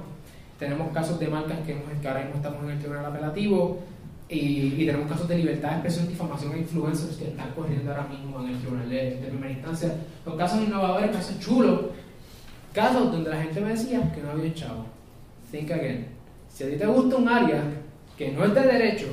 [0.59, 3.79] Tenemos casos de marcas que, que ahora mismo estamos en el tribunal apelativo
[4.29, 8.41] y, tenemos casos de libertad de expresión, difamación e influencers que están corriendo ahora mismo
[8.41, 9.95] en el tribunal de, de primera instancia.
[10.25, 11.81] Son casos innovadores, casos chulos
[12.77, 14.85] Casos donde la gente me decía que no había echado.
[15.51, 16.09] Think again.
[16.47, 17.63] Si a ti te gusta un área
[18.19, 19.07] que no es de derecho,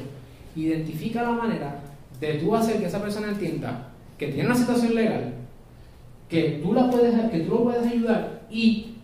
[0.53, 1.79] identifica la manera
[2.19, 3.87] de tú hacer que esa persona entienda
[4.17, 5.33] que tiene una situación legal,
[6.29, 8.95] que tú, la puedes, que tú lo puedes ayudar y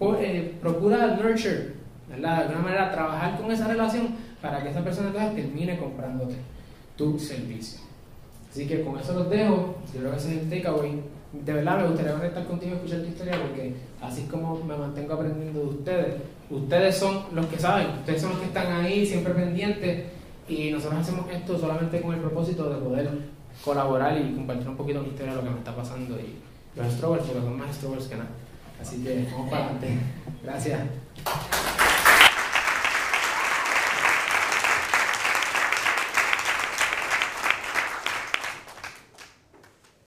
[0.00, 1.74] eh, procura nurture,
[2.08, 2.36] ¿verdad?
[2.36, 4.08] de alguna manera trabajar con esa relación
[4.40, 6.36] para que esa persona termine comprándote
[6.96, 7.80] tu servicio.
[8.50, 9.76] Así que con eso los dejo.
[9.92, 11.02] Yo creo que ese es el takeaway
[11.32, 14.76] de verdad me gustaría conectar contigo y escuchar tu historia porque así es como me
[14.76, 16.14] mantengo aprendiendo de ustedes.
[16.50, 20.06] Ustedes son los que saben, ustedes son los que están ahí siempre pendientes
[20.48, 23.10] y nosotros hacemos esto solamente con el propósito de poder
[23.62, 26.36] colaborar y compartir un poquito mi historia de lo que me está pasando y
[26.78, 28.30] los struggles, porque son más struggles que nada.
[28.80, 29.98] Así que vamos para adelante.
[30.42, 30.80] Gracias.